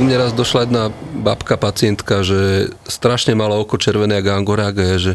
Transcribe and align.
Mne 0.00 0.16
raz 0.16 0.32
došla 0.32 0.64
jedna 0.64 0.84
babka, 1.20 1.60
pacientka, 1.60 2.24
že 2.24 2.72
strašne 2.88 3.36
mala 3.36 3.60
oko 3.60 3.76
červené 3.76 4.18
jak 4.18 4.32
angorák 4.32 4.74
a 4.80 4.84
ja, 4.96 4.98
že 4.98 5.12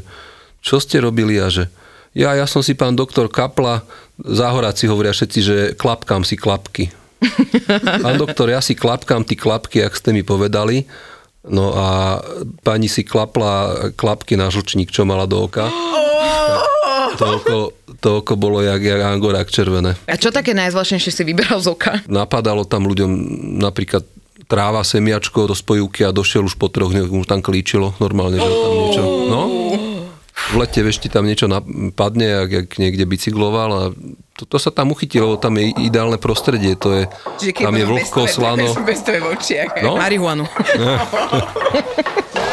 čo 0.61 0.77
ste 0.77 1.01
robili 1.01 1.41
a 1.41 1.49
že 1.49 1.67
ja, 2.15 2.31
ja 2.37 2.47
som 2.47 2.63
si 2.63 2.77
pán 2.77 2.95
doktor 2.95 3.27
kapla, 3.27 3.83
záhoráci 4.21 4.87
hovoria 4.87 5.11
všetci, 5.11 5.39
že 5.43 5.57
klapkám 5.75 6.23
si 6.23 6.39
klapky. 6.39 6.87
Pán 8.05 8.21
doktor, 8.21 8.47
ja 8.51 8.61
si 8.61 8.77
klapkám 8.77 9.25
tie 9.25 9.39
klapky, 9.39 9.81
ak 9.81 9.97
ste 9.97 10.13
mi 10.13 10.21
povedali. 10.21 10.85
No 11.47 11.73
a 11.73 12.19
pani 12.61 12.85
si 12.85 13.01
klapla 13.01 13.91
klapky 13.97 14.37
na 14.37 14.51
žlčník, 14.51 14.93
čo 14.93 15.07
mala 15.07 15.25
do 15.25 15.43
oka. 15.43 15.67
To 17.15 17.25
oko, 17.39 17.57
to 17.99 18.09
oko 18.21 18.33
bolo 18.35 18.61
jak, 18.61 18.83
jak 18.83 19.01
angorák 19.01 19.47
červené. 19.47 19.95
A 20.05 20.19
čo 20.19 20.29
také 20.29 20.53
najzvláštnejšie 20.53 21.11
si 21.11 21.23
vyberal 21.23 21.59
z 21.63 21.71
oka? 21.71 22.03
napadalo 22.11 22.67
tam 22.67 22.85
ľuďom 22.85 23.09
napríklad 23.63 24.03
tráva, 24.45 24.85
semiačko 24.85 25.49
do 25.49 25.55
spojivky 25.57 26.05
a 26.05 26.13
došiel 26.13 26.45
už 26.45 26.55
po 26.55 26.69
troch 26.69 26.93
dňoch, 26.93 27.09
už 27.09 27.27
tam 27.27 27.41
klíčilo 27.41 27.97
normálne, 27.97 28.37
že 28.37 28.49
tam 28.49 28.73
niečo, 28.73 29.01
no. 29.29 29.41
V 30.35 30.61
lete, 30.61 30.85
vieš, 30.85 31.01
ti 31.01 31.09
tam 31.09 31.25
niečo 31.25 31.49
napadne, 31.49 32.45
jak, 32.45 32.49
jak 32.51 32.69
niekde 32.77 33.09
bicykloval 33.09 33.69
a 33.73 33.81
to, 34.35 34.43
to 34.45 34.57
sa 34.59 34.69
tam 34.69 34.91
uchytilo, 34.91 35.33
lebo 35.33 35.41
tam 35.41 35.57
je 35.57 35.73
ideálne 35.79 36.21
prostredie, 36.21 36.77
to 36.77 36.91
je, 36.91 37.03
tam 37.55 37.73
je 37.73 37.85
vlhko, 37.87 38.29
slano. 38.29 38.75
Bez. 38.85 39.01
No. 39.81 39.97
Marihuanu. 39.97 40.45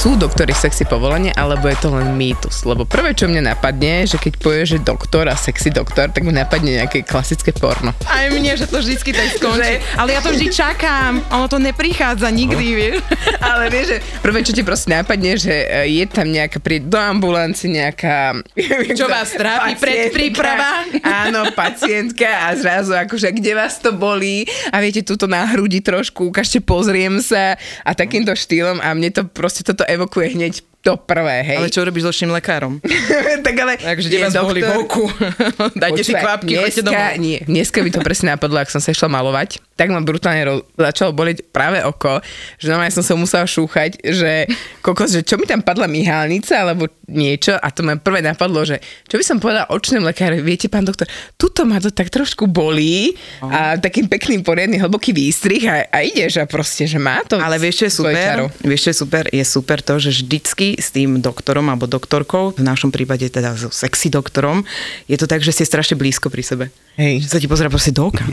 Marceau. 0.00 0.09
Sú 0.20 0.28
doktory 0.28 0.52
sexy 0.52 0.84
povolanie, 0.84 1.32
alebo 1.32 1.64
je 1.64 1.80
to 1.80 1.88
len 1.96 2.12
mýtus? 2.12 2.68
Lebo 2.68 2.84
prvé, 2.84 3.16
čo 3.16 3.24
mne 3.24 3.40
napadne, 3.40 4.04
že 4.04 4.20
keď 4.20 4.36
povie, 4.36 4.68
že 4.68 4.76
doktor 4.76 5.24
a 5.32 5.32
sexy 5.32 5.72
doktor, 5.72 6.12
tak 6.12 6.28
mi 6.28 6.34
napadne 6.36 6.76
nejaké 6.76 7.08
klasické 7.08 7.56
porno. 7.56 7.96
Aj 8.04 8.28
mne, 8.28 8.52
že 8.52 8.68
to 8.68 8.84
vždycky 8.84 9.16
tak 9.16 9.32
skončí. 9.40 9.80
Ale 9.96 10.12
ja 10.12 10.20
to 10.20 10.28
vždy 10.36 10.52
čakám. 10.52 11.24
Ono 11.32 11.48
to 11.48 11.56
neprichádza 11.56 12.28
nikdy, 12.28 12.66
vieš. 12.76 13.00
Ale 13.48 13.72
vieš, 13.72 13.96
že 13.96 13.98
prvé, 14.20 14.44
čo 14.44 14.52
ti 14.52 14.60
proste 14.60 14.92
napadne, 14.92 15.40
že 15.40 15.54
e, 15.56 15.88
je 15.88 16.04
tam 16.04 16.28
nejaká, 16.28 16.60
pri 16.60 16.84
do 16.84 17.00
ambulanci 17.00 17.72
nejaká... 17.72 18.44
Čo 19.00 19.08
vás 19.08 19.32
trápi? 19.32 19.80
Predpríprava? 19.80 21.00
Áno, 21.00 21.48
pacientka 21.56 22.50
a 22.50 22.58
zrazu 22.58 22.92
akože, 22.92 23.32
kde 23.32 23.56
vás 23.56 23.80
to 23.80 23.96
bolí? 23.96 24.44
A 24.68 24.84
viete, 24.84 25.00
túto 25.00 25.24
na 25.24 25.46
hrudi 25.48 25.80
trošku, 25.80 26.28
ukážte, 26.28 26.60
pozriem 26.60 27.22
sa 27.22 27.56
a 27.86 27.96
takýmto 27.96 28.34
štýlom 28.36 28.82
a 28.82 28.92
mne 28.92 29.14
to 29.14 29.22
proste 29.24 29.62
toto 29.62 29.86
evokuje 29.86 30.09
hneď 30.18 30.66
to 30.80 30.96
prvé, 30.96 31.44
hej. 31.44 31.60
Ale 31.60 31.68
čo 31.68 31.84
robíš 31.84 32.08
s 32.08 32.16
očným 32.16 32.32
lekárom? 32.32 32.80
tak 33.46 33.54
ale... 33.60 33.76
Takže 33.76 34.08
kde 34.08 34.18
vás 34.24 34.34
boli 34.40 34.64
v 34.64 34.72
oku? 34.80 35.04
Dajte 35.82 36.00
si 36.00 36.16
Počúvaj, 36.16 36.24
kvapky, 36.24 36.52
dneska, 36.56 36.80
domov. 36.80 37.12
nie, 37.20 37.38
dneska 37.44 37.78
by 37.84 37.90
to 37.92 38.00
presne 38.00 38.32
napadlo, 38.32 38.56
ak 38.64 38.72
som 38.72 38.80
sa 38.80 38.88
išla 38.88 39.12
malovať, 39.12 39.60
tak 39.76 39.92
ma 39.92 40.00
brutálne 40.00 40.40
ro- 40.48 40.64
začalo 40.80 41.12
boleť 41.12 41.44
práve 41.52 41.84
oko, 41.84 42.24
že 42.56 42.72
normálne 42.72 42.96
som 42.96 43.04
sa 43.04 43.12
musela 43.12 43.44
šúchať, 43.44 44.00
že 44.00 44.48
kokos, 44.80 45.12
že 45.12 45.20
čo 45.20 45.36
mi 45.36 45.44
tam 45.44 45.60
padla 45.60 45.84
myhálnica 45.84 46.64
alebo 46.64 46.88
niečo 47.10 47.58
a 47.58 47.68
to 47.74 47.82
ma 47.82 47.98
prvé 47.98 48.22
napadlo, 48.22 48.62
že 48.62 48.78
čo 49.10 49.18
by 49.18 49.24
som 49.26 49.36
povedala 49.42 49.66
očnému 49.68 50.06
lekárovi, 50.06 50.40
viete 50.40 50.70
pán 50.70 50.86
doktor, 50.86 51.10
tuto 51.34 51.66
ma 51.66 51.82
to 51.82 51.90
tak 51.90 52.08
trošku 52.08 52.46
bolí 52.46 53.12
a 53.42 53.74
takým 53.76 54.06
pekným 54.06 54.46
poriadny 54.46 54.78
hlboký 54.78 55.10
výstrih 55.10 55.66
a, 55.66 55.90
a 55.90 55.98
ideš 56.06 56.38
a 56.38 56.46
proste, 56.46 56.86
že 56.86 57.02
má 57.02 57.20
to 57.26 57.36
Ale 57.36 57.58
vieš, 57.58 57.82
čo 57.82 57.84
je 57.90 57.92
super? 57.98 58.34
Vieš, 58.62 58.80
čo 58.80 58.90
je 58.90 58.96
super? 58.96 59.24
Je 59.34 59.44
super 59.44 59.78
to, 59.82 59.98
že 59.98 60.10
vždycky 60.22 60.78
s 60.78 60.94
tým 60.94 61.18
doktorom 61.18 61.66
alebo 61.66 61.90
doktorkou, 61.90 62.54
v 62.54 62.62
našom 62.62 62.94
prípade 62.94 63.26
teda 63.26 63.58
so 63.58 63.68
sexy 63.74 64.08
doktorom, 64.08 64.62
je 65.10 65.18
to 65.18 65.26
tak, 65.26 65.42
že 65.42 65.50
si 65.50 65.66
strašne 65.66 65.98
blízko 65.98 66.30
pri 66.30 66.42
sebe. 66.46 66.64
Hej. 67.00 67.24
Že 67.24 67.28
sa 67.32 67.38
ti 67.40 67.48
pozera 67.48 67.72
proste 67.72 67.96
do 67.96 68.12
oka. 68.12 68.26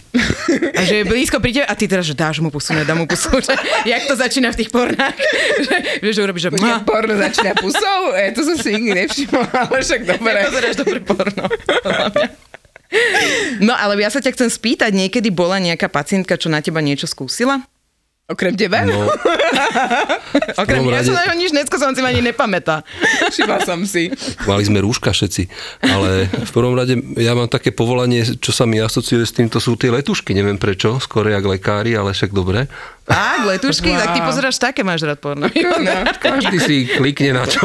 A 0.76 0.82
že 0.84 1.02
je 1.02 1.04
blízko 1.08 1.40
pri 1.40 1.56
tebe 1.56 1.66
a 1.66 1.74
ty 1.78 1.88
teda, 1.88 2.04
že 2.04 2.12
dáš 2.12 2.44
mu 2.44 2.52
pusu, 2.52 2.76
nedá 2.76 2.92
mu 2.98 3.08
pusu. 3.08 3.32
Že, 3.32 3.56
jak 3.88 4.04
to 4.10 4.14
začína 4.20 4.52
v 4.52 4.58
tých 4.60 4.70
pornách. 4.74 5.16
Že, 5.58 5.76
vieš, 6.06 6.14
že 6.20 6.22
urobíš, 6.22 6.44
že 6.48 6.52
má. 6.54 6.86
porno 6.86 7.18
začína 7.18 7.58
pusou? 7.58 8.14
E, 8.14 8.30
to 8.30 8.46
som 8.46 8.56
si 8.62 8.67
nikdy 8.70 8.92
nevšimla, 8.94 9.48
ale 9.68 9.78
však 9.80 10.02
dobre. 10.04 10.40
Nepozeráš 10.44 10.76
dobre 10.78 11.00
porno. 11.02 11.46
podľa 11.48 12.08
mňa. 12.14 12.28
No 13.60 13.76
ale 13.76 14.00
ja 14.00 14.08
sa 14.08 14.24
ťa 14.24 14.32
chcem 14.32 14.48
spýtať, 14.48 14.96
niekedy 14.96 15.28
bola 15.28 15.60
nejaká 15.60 15.92
pacientka, 15.92 16.40
čo 16.40 16.48
na 16.48 16.64
teba 16.64 16.80
niečo 16.80 17.04
skúsila? 17.04 17.60
Okrem 18.28 18.60
teba? 18.60 18.84
No, 18.84 19.08
Okrem 20.64 20.84
ja 20.92 21.00
rade- 21.00 21.08
som 21.08 21.16
na 21.16 21.32
ňo 21.32 21.36
nič 21.40 21.56
neskúsila, 21.56 21.92
on 21.92 21.96
si 21.96 22.04
ani 22.04 22.20
nepamätá. 22.20 22.84
Všimla 23.32 23.64
som 23.64 23.88
si. 23.88 24.12
mali 24.44 24.68
sme 24.68 24.84
rúška 24.84 25.16
všetci, 25.16 25.48
ale 25.80 26.28
v 26.28 26.52
prvom 26.52 26.76
rade 26.76 27.00
ja 27.16 27.32
mám 27.40 27.48
také 27.48 27.72
povolanie, 27.72 28.28
čo 28.44 28.52
sa 28.52 28.68
mi 28.68 28.84
asociuje 28.84 29.24
s 29.24 29.32
týmto, 29.32 29.64
sú 29.64 29.80
tie 29.80 29.96
letušky, 29.96 30.36
neviem 30.36 30.60
prečo, 30.60 31.00
skoro 31.00 31.32
jak 31.32 31.44
lekári, 31.44 31.96
ale 31.96 32.12
však 32.12 32.36
dobre. 32.36 32.68
Tak, 33.08 33.48
letušky, 33.48 33.88
Wow. 33.88 34.00
tak 34.04 34.10
ty 34.12 34.20
pozeráš 34.20 34.60
také, 34.60 34.84
máš 34.84 35.02
rád 35.02 35.18
porno. 35.18 35.48
No, 35.48 35.92
Každý 36.20 36.58
si 36.60 36.76
klikne 36.86 37.40
na 37.40 37.48
čo, 37.52 37.64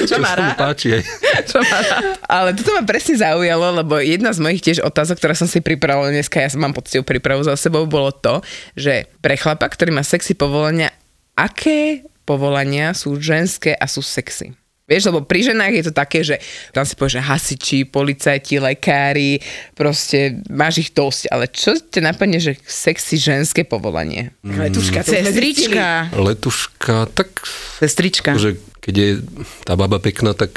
čo, 0.00 0.16
má 0.16 0.32
sa 0.32 0.40
mu 0.40 0.48
rád? 0.48 0.56
páči. 0.56 1.04
Čo 1.48 1.60
má 1.60 1.78
rád? 1.78 2.16
Ale 2.24 2.56
toto 2.56 2.72
ma 2.72 2.82
presne 2.82 3.14
zaujalo, 3.14 3.68
lebo 3.76 4.00
jedna 4.00 4.32
z 4.32 4.40
mojich 4.40 4.64
tiež 4.64 4.78
otázok, 4.80 5.20
ktorá 5.20 5.36
som 5.36 5.44
si 5.44 5.60
pripravila 5.60 6.08
dneska, 6.08 6.40
ja 6.40 6.48
mám 6.56 6.72
poctivú 6.72 7.04
prípravu 7.04 7.44
za 7.44 7.52
sebou, 7.54 7.84
bolo 7.84 8.08
to, 8.10 8.40
že 8.74 9.12
pre 9.20 9.36
chlapa, 9.36 9.68
ktorý 9.68 9.92
má 9.92 10.00
sexy 10.00 10.32
povolania, 10.32 10.88
aké 11.36 12.02
povolania 12.24 12.92
sú 12.92 13.20
ženské 13.20 13.72
a 13.72 13.84
sú 13.84 14.00
sexy? 14.00 14.56
Vieš, 14.88 15.02
lebo 15.06 15.20
pri 15.20 15.40
ženách 15.44 15.72
je 15.74 15.84
to 15.84 15.92
také, 15.92 16.24
že 16.24 16.40
tam 16.72 16.82
si 16.82 16.96
povieš, 16.96 17.14
že 17.14 17.22
hasiči, 17.22 17.78
policajti, 17.84 18.56
lekári, 18.56 19.36
proste 19.72 20.18
máš 20.48 20.80
ich 20.80 20.90
dosť. 20.90 21.28
Ale 21.28 21.44
čo 21.46 21.76
ťa 21.76 22.00
napadne, 22.02 22.40
že 22.40 22.56
sexy 22.58 23.20
ženské 23.20 23.62
povolanie? 23.62 24.32
Letuška, 24.40 25.04
to. 25.04 25.12
Sestrička. 25.12 26.08
Letuška, 26.10 26.96
tak 27.12 27.28
Sestrička. 27.76 28.32
že 28.34 28.56
keď 28.80 28.94
je 28.96 29.10
tá 29.62 29.76
baba 29.76 29.98
pekná, 29.98 30.32
tak 30.32 30.56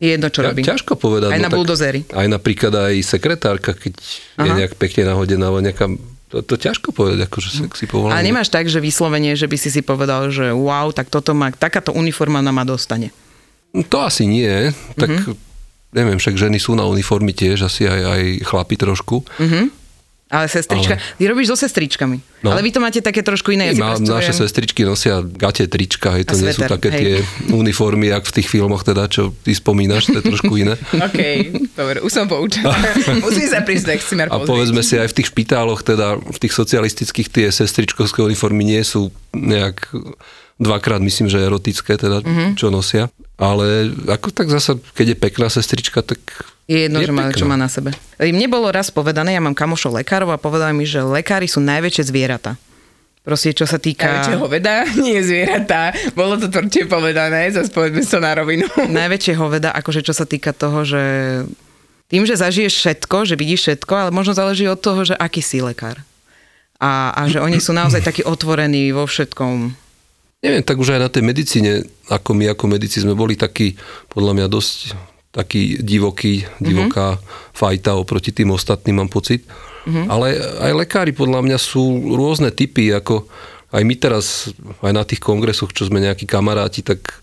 Je 0.00 0.16
jedno, 0.16 0.26
čo 0.28 0.40
ťa- 0.40 0.48
robí. 0.48 0.62
ťažko 0.64 0.96
povedať. 0.96 1.28
Aj 1.28 1.38
na 1.38 1.46
tak 1.46 1.58
buldozeri. 1.60 2.00
Aj 2.08 2.24
napríklad 2.24 2.72
aj 2.72 2.96
sekretárka, 3.02 3.74
keď 3.74 4.00
je 4.34 4.48
Aha. 4.48 4.56
nejak 4.56 4.74
pekne 4.74 5.04
nahodená, 5.06 5.44
alebo 5.44 5.60
nejaká, 5.60 5.92
to, 6.28 6.40
to 6.40 6.56
ťažko 6.56 6.88
povedať, 6.90 7.20
akože 7.22 7.68
sexy 7.68 7.84
povolanie. 7.84 8.16
Ale 8.16 8.24
nemáš 8.24 8.48
tak, 8.48 8.64
že 8.64 8.80
vyslovene, 8.80 9.34
že 9.34 9.44
by 9.44 9.56
si 9.56 9.68
si 9.68 9.82
povedal, 9.82 10.30
že 10.30 10.48
wow, 10.48 10.88
tak 10.88 11.08
toto 11.08 11.36
má, 11.36 11.50
takáto 11.50 11.92
uniforma 11.92 12.40
na 12.40 12.48
ma 12.48 12.64
dostane. 12.64 13.12
To 13.70 13.98
asi 14.00 14.24
nie, 14.24 14.72
tak 14.94 15.10
Mhm. 15.10 15.32
neviem, 15.92 16.16
však 16.16 16.34
ženy 16.36 16.56
sú 16.56 16.72
na 16.72 16.84
uniformy 16.84 17.32
tiež, 17.32 17.62
asi 17.62 17.84
aj, 17.84 18.00
aj 18.00 18.22
chlapi 18.44 18.76
trošku. 18.76 19.24
Ale 20.28 20.44
sestrička, 20.44 21.00
Ale- 21.00 21.16
ty 21.16 21.24
robíš 21.24 21.48
so 21.48 21.56
sestričkami. 21.56 22.44
No. 22.44 22.52
Ale 22.52 22.60
vy 22.60 22.68
to 22.68 22.84
máte 22.84 23.00
také 23.00 23.24
trošku 23.24 23.48
iné. 23.56 23.72
Ja 23.72 23.80
Ma, 23.80 23.96
naše 23.96 24.36
sestričky 24.36 24.84
nosia 24.84 25.24
gate, 25.24 25.64
trička, 25.64 26.12
hej, 26.12 26.28
to 26.28 26.36
nie 26.36 26.52
sú 26.52 26.68
také 26.68 26.92
hej. 26.92 27.00
tie 27.00 27.14
uniformy, 27.48 28.12
jak 28.12 28.28
v 28.28 28.32
tých 28.36 28.48
filmoch 28.52 28.84
teda, 28.84 29.08
čo 29.08 29.32
ty 29.32 29.56
spomínaš, 29.56 30.12
to 30.12 30.20
je 30.20 30.28
trošku 30.28 30.52
iné. 30.60 30.76
OK, 31.08 31.20
dobre, 31.72 32.04
už 32.04 32.12
som 32.12 32.28
poučená. 32.28 32.76
Musím 33.24 33.48
sa 33.48 33.64
do 33.64 33.72
Excimer 33.72 34.28
A 34.28 34.36
pozrieť. 34.36 34.48
povedzme 34.52 34.80
si 34.84 35.00
aj 35.00 35.08
v 35.08 35.16
tých 35.16 35.28
špitáloch, 35.32 35.80
teda 35.80 36.20
v 36.20 36.38
tých 36.38 36.52
socialistických 36.52 37.28
tie 37.32 37.46
sestričkovské 37.48 38.20
uniformy 38.20 38.68
nie 38.68 38.84
sú 38.84 39.08
nejak 39.32 39.88
dvakrát 40.60 41.00
myslím, 41.00 41.32
že 41.32 41.40
erotické, 41.40 41.96
teda, 41.96 42.20
mm-hmm. 42.20 42.52
čo 42.52 42.68
nosia. 42.68 43.08
Ale 43.38 43.94
ako 44.10 44.34
tak 44.34 44.50
zasa, 44.50 44.74
keď 44.98 45.14
je 45.14 45.16
pekná 45.16 45.46
sestrička, 45.46 46.02
tak 46.02 46.18
Je 46.66 46.90
jedno, 46.90 46.98
Je 46.98 47.06
že 47.06 47.14
má, 47.14 47.30
čo 47.30 47.46
má 47.46 47.54
na 47.54 47.70
sebe. 47.70 47.94
Mne 48.18 48.50
bolo 48.50 48.66
raz 48.74 48.90
povedané, 48.90 49.38
ja 49.38 49.40
mám 49.40 49.54
kamošov 49.54 49.94
lekárov 50.02 50.34
a 50.34 50.42
povedali 50.42 50.74
mi, 50.74 50.82
že 50.82 51.06
lekári 51.06 51.46
sú 51.46 51.62
najväčšie 51.62 52.10
zvieratá. 52.10 52.58
Proste, 53.22 53.54
čo 53.54 53.68
sa 53.68 53.78
týka... 53.78 54.08
Najväčšie 54.08 54.40
hoveda, 54.42 54.74
nie 55.06 55.22
zvieratá. 55.22 55.94
Bolo 56.18 56.34
to 56.34 56.50
tvrdšie 56.50 56.90
povedané, 56.90 57.52
zase 57.54 57.70
povedzme 57.70 58.02
to 58.02 58.18
na 58.18 58.34
rovinu. 58.34 58.66
najväčšie 59.00 59.34
hoveda, 59.38 59.70
akože 59.70 60.02
čo 60.02 60.16
sa 60.16 60.26
týka 60.26 60.50
toho, 60.50 60.82
že 60.82 61.02
tým, 62.08 62.24
že 62.24 62.40
zažiješ 62.40 62.74
všetko, 62.74 63.16
že 63.28 63.38
vidíš 63.38 63.60
všetko, 63.68 63.92
ale 63.94 64.10
možno 64.10 64.34
záleží 64.34 64.64
od 64.66 64.80
toho, 64.80 65.04
že 65.04 65.14
aký 65.14 65.44
si 65.44 65.62
lekár. 65.62 66.00
A, 66.80 67.12
a 67.14 67.28
že 67.28 67.38
oni 67.38 67.60
sú 67.60 67.76
naozaj 67.76 68.00
takí 68.00 68.24
otvorení 68.24 68.90
vo 68.96 69.04
všetkom. 69.04 69.76
Neviem, 70.38 70.62
tak 70.62 70.78
už 70.78 70.94
aj 70.94 71.00
na 71.02 71.10
tej 71.10 71.26
medicíne, 71.26 71.82
ako 72.06 72.30
my 72.30 72.54
ako 72.54 72.64
medici 72.70 73.02
sme 73.02 73.18
boli 73.18 73.34
takí, 73.34 73.74
podľa 74.06 74.32
mňa 74.38 74.46
dosť 74.46 74.94
taký 75.34 75.82
divoký, 75.82 76.46
divoká 76.62 77.18
mm-hmm. 77.18 77.52
fajta 77.58 77.98
oproti 77.98 78.30
tým 78.30 78.54
ostatným, 78.54 79.02
mám 79.02 79.10
pocit. 79.10 79.42
Mm-hmm. 79.84 80.06
Ale 80.06 80.38
aj 80.38 80.72
lekári 80.78 81.10
podľa 81.10 81.42
mňa 81.42 81.58
sú 81.58 82.14
rôzne 82.14 82.54
typy, 82.54 82.94
ako 82.94 83.26
aj 83.74 83.82
my 83.84 83.94
teraz, 83.98 84.54
aj 84.80 84.92
na 84.94 85.04
tých 85.04 85.20
kongresoch, 85.20 85.74
čo 85.74 85.90
sme 85.90 86.00
nejakí 86.00 86.24
kamaráti, 86.24 86.86
tak 86.86 87.20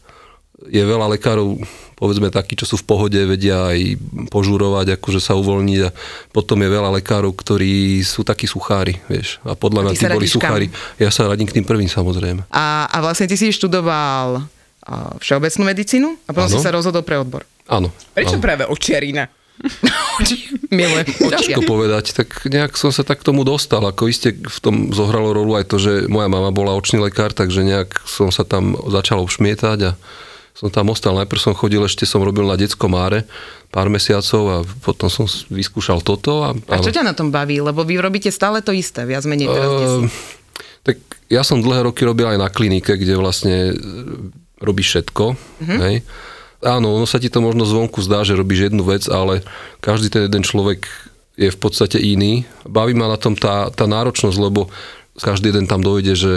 je 0.56 0.80
veľa 0.80 1.12
lekárov, 1.20 1.60
povedzme 2.00 2.32
takí, 2.32 2.56
čo 2.56 2.64
sú 2.64 2.80
v 2.80 2.88
pohode, 2.88 3.20
vedia 3.28 3.76
aj 3.76 4.00
požurovať, 4.32 4.96
akože 4.96 5.20
sa 5.20 5.36
uvoľniť 5.36 5.80
a 5.84 5.90
potom 6.32 6.64
je 6.64 6.70
veľa 6.72 6.96
lekárov, 6.96 7.36
ktorí 7.36 8.00
sú 8.08 8.24
takí 8.24 8.48
suchári, 8.48 8.96
vieš. 9.12 9.44
A 9.44 9.60
podľa 9.60 9.92
mňa 9.92 9.92
tí 10.00 10.08
boli 10.08 10.28
suchári. 10.32 10.72
Ja 10.96 11.12
sa 11.12 11.28
radím 11.28 11.52
k 11.52 11.60
tým 11.60 11.68
prvým 11.68 11.92
samozrejme. 11.92 12.48
A, 12.56 12.88
a 12.88 12.98
vlastne 13.04 13.28
ty 13.28 13.36
si 13.36 13.52
študoval 13.52 14.48
všeobecnú 15.20 15.64
medicínu 15.66 16.10
a 16.24 16.32
potom 16.32 16.48
ano. 16.48 16.56
si 16.56 16.62
sa 16.62 16.72
rozhodol 16.72 17.02
pre 17.02 17.18
odbor. 17.20 17.44
Áno. 17.68 17.90
Prečo 18.14 18.38
áno. 18.38 18.44
práve 18.44 18.64
očiarina? 18.70 19.26
Milujem 20.76 21.08
Ťažko 21.32 21.64
povedať, 21.64 22.12
tak 22.12 22.44
nejak 22.44 22.76
som 22.76 22.92
sa 22.92 23.08
tak 23.08 23.24
k 23.24 23.28
tomu 23.32 23.48
dostal. 23.48 23.82
Ako 23.88 24.12
iste 24.12 24.36
v 24.36 24.60
tom 24.60 24.92
zohralo 24.92 25.32
rolu 25.32 25.56
aj 25.56 25.66
to, 25.72 25.80
že 25.80 26.12
moja 26.12 26.28
mama 26.28 26.52
bola 26.52 26.76
očný 26.76 27.00
lekár, 27.00 27.32
takže 27.32 27.64
nejak 27.64 28.04
som 28.04 28.30
sa 28.30 28.44
tam 28.44 28.76
začal 28.92 29.24
všmietať 29.24 29.80
a 29.90 29.92
som 30.56 30.72
tam 30.72 30.88
ostal. 30.90 31.20
Najprv 31.20 31.52
som 31.52 31.54
chodil, 31.54 31.84
ešte 31.84 32.08
som 32.08 32.24
robil 32.24 32.48
na 32.48 32.56
detskom 32.56 32.96
máre 32.96 33.28
pár 33.76 33.92
mesiacov 33.92 34.44
a 34.48 34.58
potom 34.80 35.12
som 35.12 35.28
vyskúšal 35.52 36.00
toto. 36.00 36.48
A, 36.48 36.56
a 36.72 36.80
čo 36.80 36.96
ťa 36.96 37.04
na 37.04 37.12
tom 37.12 37.28
baví? 37.28 37.60
Lebo 37.60 37.84
vy 37.84 38.00
robíte 38.00 38.32
stále 38.32 38.64
to 38.64 38.72
isté, 38.72 39.04
viac 39.04 39.28
menej 39.28 39.52
teraz 39.52 39.70
uh, 39.76 40.08
Tak 40.88 40.96
ja 41.28 41.44
som 41.44 41.60
dlhé 41.60 41.92
roky 41.92 42.08
robil 42.08 42.32
aj 42.32 42.40
na 42.40 42.48
klinike, 42.48 42.96
kde 42.96 43.20
vlastne 43.20 43.74
e, 43.74 43.74
robíš 44.64 44.96
všetko. 44.96 45.26
Uh-huh. 45.36 45.80
Hej. 45.84 46.08
Áno, 46.64 46.96
ono 46.96 47.04
sa 47.04 47.20
ti 47.20 47.28
to 47.28 47.44
možno 47.44 47.68
zvonku 47.68 48.00
zdá, 48.00 48.24
že 48.24 48.40
robíš 48.40 48.72
jednu 48.72 48.88
vec, 48.88 49.12
ale 49.12 49.44
každý 49.84 50.08
ten 50.08 50.32
jeden 50.32 50.46
človek 50.46 50.88
je 51.36 51.52
v 51.52 51.60
podstate 51.60 52.00
iný. 52.00 52.48
Baví 52.64 52.96
ma 52.96 53.12
na 53.12 53.20
tom 53.20 53.36
tá, 53.36 53.68
tá 53.76 53.84
náročnosť, 53.92 54.38
lebo 54.40 54.72
každý 55.20 55.52
jeden 55.52 55.68
tam 55.68 55.84
dojde, 55.84 56.16
že 56.16 56.34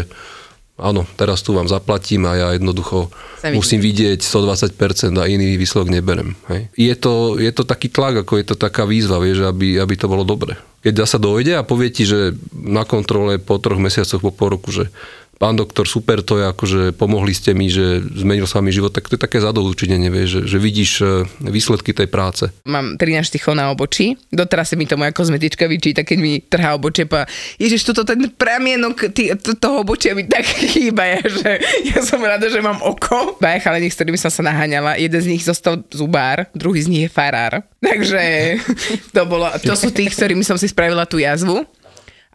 áno, 0.78 1.02
teraz 1.18 1.42
tu 1.42 1.52
vám 1.52 1.66
zaplatím 1.66 2.24
a 2.30 2.38
ja 2.38 2.48
jednoducho 2.54 3.10
musím 3.50 3.82
vidieť 3.82 4.22
120% 4.22 5.18
a 5.18 5.26
iný 5.26 5.58
výsledok 5.58 5.90
neberem. 5.90 6.38
Hej. 6.46 6.70
Je, 6.78 6.94
to, 6.94 7.36
je 7.36 7.50
to 7.50 7.66
taký 7.66 7.90
tlak, 7.90 8.22
ako 8.22 8.38
je 8.38 8.46
to 8.46 8.56
taká 8.56 8.86
výzva, 8.86 9.18
vieš, 9.18 9.44
aby, 9.44 9.82
aby 9.82 9.94
to 9.98 10.06
bolo 10.06 10.22
dobre. 10.22 10.54
Keď 10.86 10.94
sa 11.04 11.18
dojde 11.18 11.58
a 11.58 11.66
povie 11.66 11.90
ti, 11.90 12.06
že 12.06 12.38
na 12.54 12.86
kontrole 12.86 13.42
po 13.42 13.58
troch 13.58 13.82
mesiacoch, 13.82 14.22
po 14.22 14.30
pol 14.30 14.54
roku, 14.54 14.70
že 14.70 14.94
pán 15.38 15.54
doktor, 15.54 15.86
super, 15.86 16.20
to 16.20 16.42
je 16.42 16.44
akože 16.50 16.80
pomohli 16.98 17.30
ste 17.30 17.54
mi, 17.54 17.70
že 17.70 18.02
zmenil 18.02 18.44
sa 18.50 18.58
mi 18.58 18.74
život, 18.74 18.90
tak 18.90 19.06
to 19.06 19.14
je 19.14 19.22
také 19.22 19.38
zadovúčinenie, 19.38 20.10
vieš, 20.10 20.42
že, 20.42 20.42
že 20.50 20.58
vidíš 20.58 20.90
e, 20.98 21.04
výsledky 21.46 21.94
tej 21.94 22.10
práce. 22.10 22.50
Mám 22.66 22.98
13 22.98 23.30
štychov 23.30 23.54
na 23.54 23.70
obočí, 23.70 24.18
doteraz 24.34 24.74
sa 24.74 24.76
mi 24.76 24.84
to 24.84 24.98
moja 24.98 25.14
kozmetička 25.14 25.70
vyčíta, 25.70 26.02
keď 26.02 26.18
mi 26.18 26.42
trhá 26.42 26.74
obočie, 26.74 27.06
pa 27.06 27.24
ježiš, 27.56 27.86
toto 27.86 28.02
ten 28.02 28.18
pramienok 28.34 29.14
tý, 29.14 29.30
toho 29.38 29.86
obočia 29.86 30.18
mi 30.18 30.26
tak 30.26 30.42
chýba, 30.42 31.06
ja, 31.06 31.22
že 31.22 31.50
ja 31.86 32.02
som 32.02 32.18
rada, 32.18 32.50
že 32.50 32.58
mám 32.58 32.82
oko. 32.82 33.38
Baja 33.38 33.62
chalení, 33.62 33.88
s 33.88 33.96
ktorými 33.96 34.18
som 34.18 34.34
sa 34.34 34.42
naháňala, 34.42 34.98
jeden 34.98 35.22
z 35.22 35.30
nich 35.30 35.46
zostal 35.46 35.78
zubár, 35.94 36.50
druhý 36.50 36.82
z 36.82 36.90
nich 36.90 37.02
je 37.06 37.10
farár. 37.14 37.62
Takže 37.78 38.22
to, 39.14 39.22
bolo, 39.22 39.46
to 39.62 39.72
sú 39.78 39.94
tí, 39.94 40.10
ktorými 40.10 40.42
som 40.42 40.58
si 40.58 40.66
spravila 40.66 41.06
tú 41.06 41.22
jazvu 41.22 41.62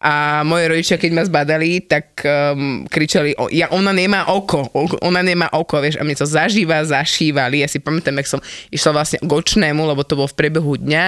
a 0.03 0.43
moje 0.43 0.67
rodičia, 0.67 0.99
keď 0.99 1.11
ma 1.15 1.23
zbadali, 1.23 1.79
tak 1.87 2.19
um, 2.27 2.83
kričali, 2.91 3.31
o, 3.39 3.47
ja, 3.47 3.71
ona 3.71 3.95
nemá 3.95 4.27
oko, 4.27 4.67
ona 4.99 5.23
nemá 5.23 5.47
oko, 5.55 5.79
vieš, 5.79 5.95
a 5.95 6.03
mne 6.03 6.19
to 6.19 6.27
zažíva, 6.27 6.83
zašívali. 6.83 7.63
Ja 7.63 7.71
si 7.71 7.79
pamätám, 7.79 8.19
jak 8.19 8.27
som 8.27 8.43
išla 8.67 8.91
vlastne 8.99 9.23
k 9.23 9.31
očnému, 9.31 9.79
lebo 9.79 10.03
to 10.03 10.19
bolo 10.19 10.27
v 10.27 10.35
priebehu 10.35 10.75
dňa 10.75 11.05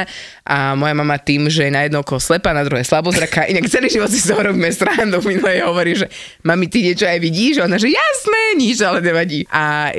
a 0.48 0.80
moja 0.80 0.96
mama 0.96 1.20
tým, 1.20 1.52
že 1.52 1.68
je 1.68 1.76
na 1.76 1.84
jedno 1.84 2.08
oko 2.08 2.24
slepa, 2.24 2.56
na 2.56 2.64
druhé 2.64 2.88
slabozraka, 2.88 3.52
inak 3.52 3.68
celý 3.68 3.92
život 3.92 4.08
si 4.08 4.24
sa 4.24 4.40
robíme 4.40 4.72
srandu, 4.72 5.20
minulé 5.28 5.60
hovorí, 5.60 6.00
že 6.00 6.08
mami, 6.48 6.72
ty 6.72 6.88
niečo 6.88 7.04
aj 7.04 7.20
vidíš? 7.20 7.68
Ona, 7.68 7.76
že 7.76 7.92
jasné, 7.92 8.56
nič, 8.56 8.80
ale 8.80 9.04
nevadí. 9.04 9.44
A 9.52 9.92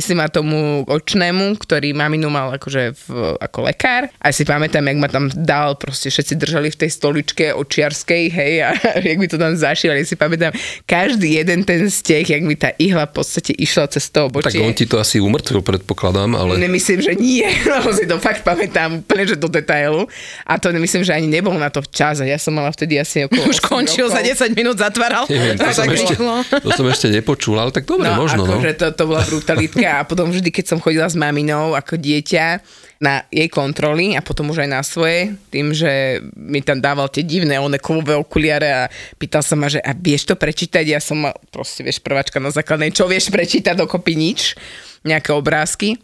si 0.00 0.12
ma 0.16 0.32
tomu 0.32 0.88
očnému, 0.88 1.52
ktorý 1.60 1.92
maminu 1.92 2.32
mal 2.32 2.56
akože 2.56 2.96
v, 2.96 3.36
ako 3.44 3.68
lekár 3.68 4.08
a 4.16 4.32
si 4.32 4.48
pamätám, 4.48 4.88
jak 4.88 4.96
ma 4.96 5.08
tam 5.12 5.28
dal, 5.36 5.76
proste 5.76 6.08
všetci 6.08 6.34
držali 6.40 6.72
v 6.72 6.80
tej 6.80 6.90
stoličke 6.96 7.44
očiarskej, 7.52 8.37
hej, 8.38 8.62
a 8.62 8.70
jak 9.10 9.18
mi 9.18 9.26
to 9.26 9.34
tam 9.34 9.58
zašívali, 9.58 10.06
si 10.06 10.14
pamätám, 10.14 10.54
každý 10.86 11.42
jeden 11.42 11.66
ten 11.66 11.90
steh, 11.90 12.22
jak 12.22 12.42
mi 12.46 12.54
tá 12.54 12.70
ihla 12.78 13.10
v 13.10 13.18
podstate 13.18 13.50
išla 13.58 13.90
cez 13.90 14.06
to 14.14 14.30
obočie. 14.30 14.62
Tak 14.62 14.62
on 14.62 14.74
ti 14.74 14.86
to 14.86 15.02
asi 15.02 15.18
umrtvil, 15.18 15.60
predpokladám, 15.66 16.38
ale... 16.38 16.54
Nemyslím, 16.62 17.02
že 17.02 17.12
nie, 17.18 17.46
lebo 17.74 17.90
si 17.90 18.06
to 18.06 18.22
fakt 18.22 18.46
pamätám 18.46 19.02
úplne, 19.02 19.24
že 19.26 19.34
do 19.34 19.50
detailu. 19.50 20.06
A 20.46 20.56
to 20.62 20.70
nemyslím, 20.70 21.02
že 21.02 21.12
ani 21.12 21.26
nebol 21.26 21.54
na 21.58 21.68
to 21.68 21.82
čas 21.82 22.22
a 22.22 22.24
ja 22.24 22.38
som 22.38 22.54
mala 22.54 22.70
vtedy 22.70 23.00
asi 23.00 23.26
okolo 23.26 23.50
Už 23.50 23.58
končil 23.58 24.06
rokov. 24.06 24.22
za 24.22 24.46
10 24.46 24.54
minút, 24.54 24.78
zatváral. 24.78 25.26
Neviem, 25.26 25.58
to, 25.58 25.66
som 25.74 25.88
ešte, 25.90 26.14
to 26.62 26.70
som 26.70 26.86
ešte 26.86 27.06
nepočul, 27.10 27.58
ale 27.58 27.74
tak 27.74 27.88
dobre, 27.88 28.06
no, 28.06 28.22
možno. 28.22 28.46
No. 28.46 28.62
Že 28.62 28.72
to, 28.78 28.86
to 28.94 29.04
bola 29.10 29.22
brutalitka 29.26 29.88
a 29.98 30.06
potom 30.06 30.30
vždy, 30.30 30.48
keď 30.54 30.64
som 30.76 30.78
chodila 30.78 31.10
s 31.10 31.18
maminou 31.18 31.74
ako 31.74 31.98
dieťa, 31.98 32.62
na 32.98 33.22
jej 33.30 33.46
kontroly 33.46 34.18
a 34.18 34.20
potom 34.20 34.50
už 34.50 34.66
aj 34.66 34.70
na 34.70 34.82
svoje, 34.82 35.38
tým, 35.54 35.70
že 35.70 36.18
mi 36.34 36.58
tam 36.66 36.82
dával 36.82 37.06
tie 37.06 37.22
divné 37.22 37.54
one 37.54 37.78
kovové 37.78 38.18
okuliare 38.18 38.68
a 38.74 38.82
pýtal 39.14 39.42
sa 39.46 39.54
ma, 39.54 39.70
že 39.70 39.78
a 39.78 39.94
vieš 39.94 40.26
to 40.26 40.34
prečítať? 40.34 40.82
Ja 40.82 40.98
som 40.98 41.22
mal, 41.22 41.34
proste 41.54 41.86
vieš, 41.86 42.02
prváčka 42.02 42.42
na 42.42 42.50
základnej, 42.50 42.90
čo 42.90 43.06
vieš 43.06 43.30
prečítať 43.30 43.78
dokopy 43.78 44.18
nič, 44.18 44.58
nejaké 45.06 45.30
obrázky. 45.30 45.94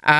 A 0.00 0.16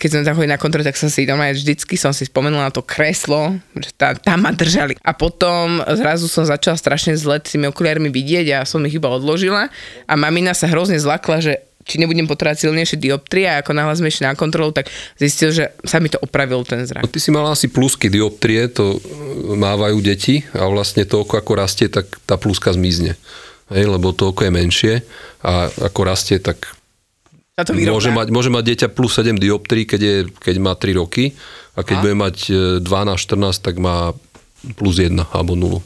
keď 0.00 0.08
sme 0.08 0.24
tam 0.24 0.40
chodili 0.40 0.56
na 0.56 0.60
kontrolu, 0.60 0.88
tak 0.88 0.96
som 0.96 1.12
si 1.12 1.28
aj 1.28 1.52
vždycky 1.52 2.00
som 2.00 2.16
si 2.16 2.24
spomenula 2.24 2.68
na 2.68 2.72
to 2.72 2.80
kreslo, 2.80 3.60
že 3.76 3.92
tá, 3.92 4.16
tam 4.16 4.48
ma 4.48 4.56
držali. 4.56 4.96
A 5.04 5.12
potom 5.12 5.84
zrazu 5.84 6.32
som 6.32 6.48
začala 6.48 6.80
strašne 6.80 7.12
zle 7.12 7.36
s 7.36 7.52
tými 7.52 7.68
okuliarmi 7.68 8.08
vidieť 8.08 8.46
a 8.56 8.58
som 8.64 8.80
ich 8.88 8.96
iba 8.96 9.12
odložila. 9.12 9.68
A 10.08 10.12
mamina 10.16 10.56
sa 10.56 10.64
hrozne 10.72 10.96
zlakla, 10.96 11.44
že 11.44 11.60
či 11.86 12.02
nebudem 12.02 12.26
potrebovať 12.26 12.66
silnejšie 12.66 12.98
dioptrie 12.98 13.46
a 13.46 13.62
ako 13.62 13.70
náhle 13.70 13.94
sme 13.94 14.10
na 14.26 14.34
kontrolu, 14.34 14.74
tak 14.74 14.90
zistil, 15.14 15.54
že 15.54 15.70
sa 15.86 16.02
mi 16.02 16.10
to 16.10 16.18
opravil 16.18 16.66
ten 16.66 16.82
zrak. 16.82 17.06
No, 17.06 17.08
ty 17.08 17.22
si 17.22 17.30
mala 17.30 17.54
asi 17.54 17.70
plusky 17.70 18.10
dioptrie, 18.10 18.66
to 18.66 18.98
e, 18.98 19.54
mávajú 19.54 20.02
deti 20.02 20.42
a 20.50 20.66
vlastne 20.66 21.06
to 21.06 21.22
oko 21.22 21.38
ako 21.38 21.52
rastie, 21.54 21.86
tak 21.86 22.10
tá 22.26 22.34
pluska 22.34 22.74
zmizne. 22.74 23.14
Hej, 23.70 23.86
lebo 23.86 24.10
to 24.10 24.34
oko 24.34 24.42
je 24.46 24.52
menšie 24.52 24.94
a 25.46 25.70
ako 25.70 26.00
rastie, 26.02 26.42
tak 26.42 26.75
to 27.64 27.72
môže, 27.72 28.12
mať, 28.12 28.28
môže 28.28 28.52
mať 28.52 28.64
dieťa 28.68 28.88
plus 28.92 29.16
7 29.16 29.40
dioptrií, 29.40 29.88
keď, 29.88 30.00
je, 30.00 30.16
keď 30.28 30.56
má 30.60 30.76
3 30.76 31.00
roky 31.00 31.32
a 31.72 31.80
keď 31.80 31.96
a? 31.96 32.02
bude 32.04 32.16
mať 32.20 32.36
12-14, 32.84 32.84
e, 32.84 33.52
tak 33.64 33.74
má 33.80 34.12
plus 34.76 35.00
1 35.00 35.16
alebo 35.32 35.56
0. 35.56 35.80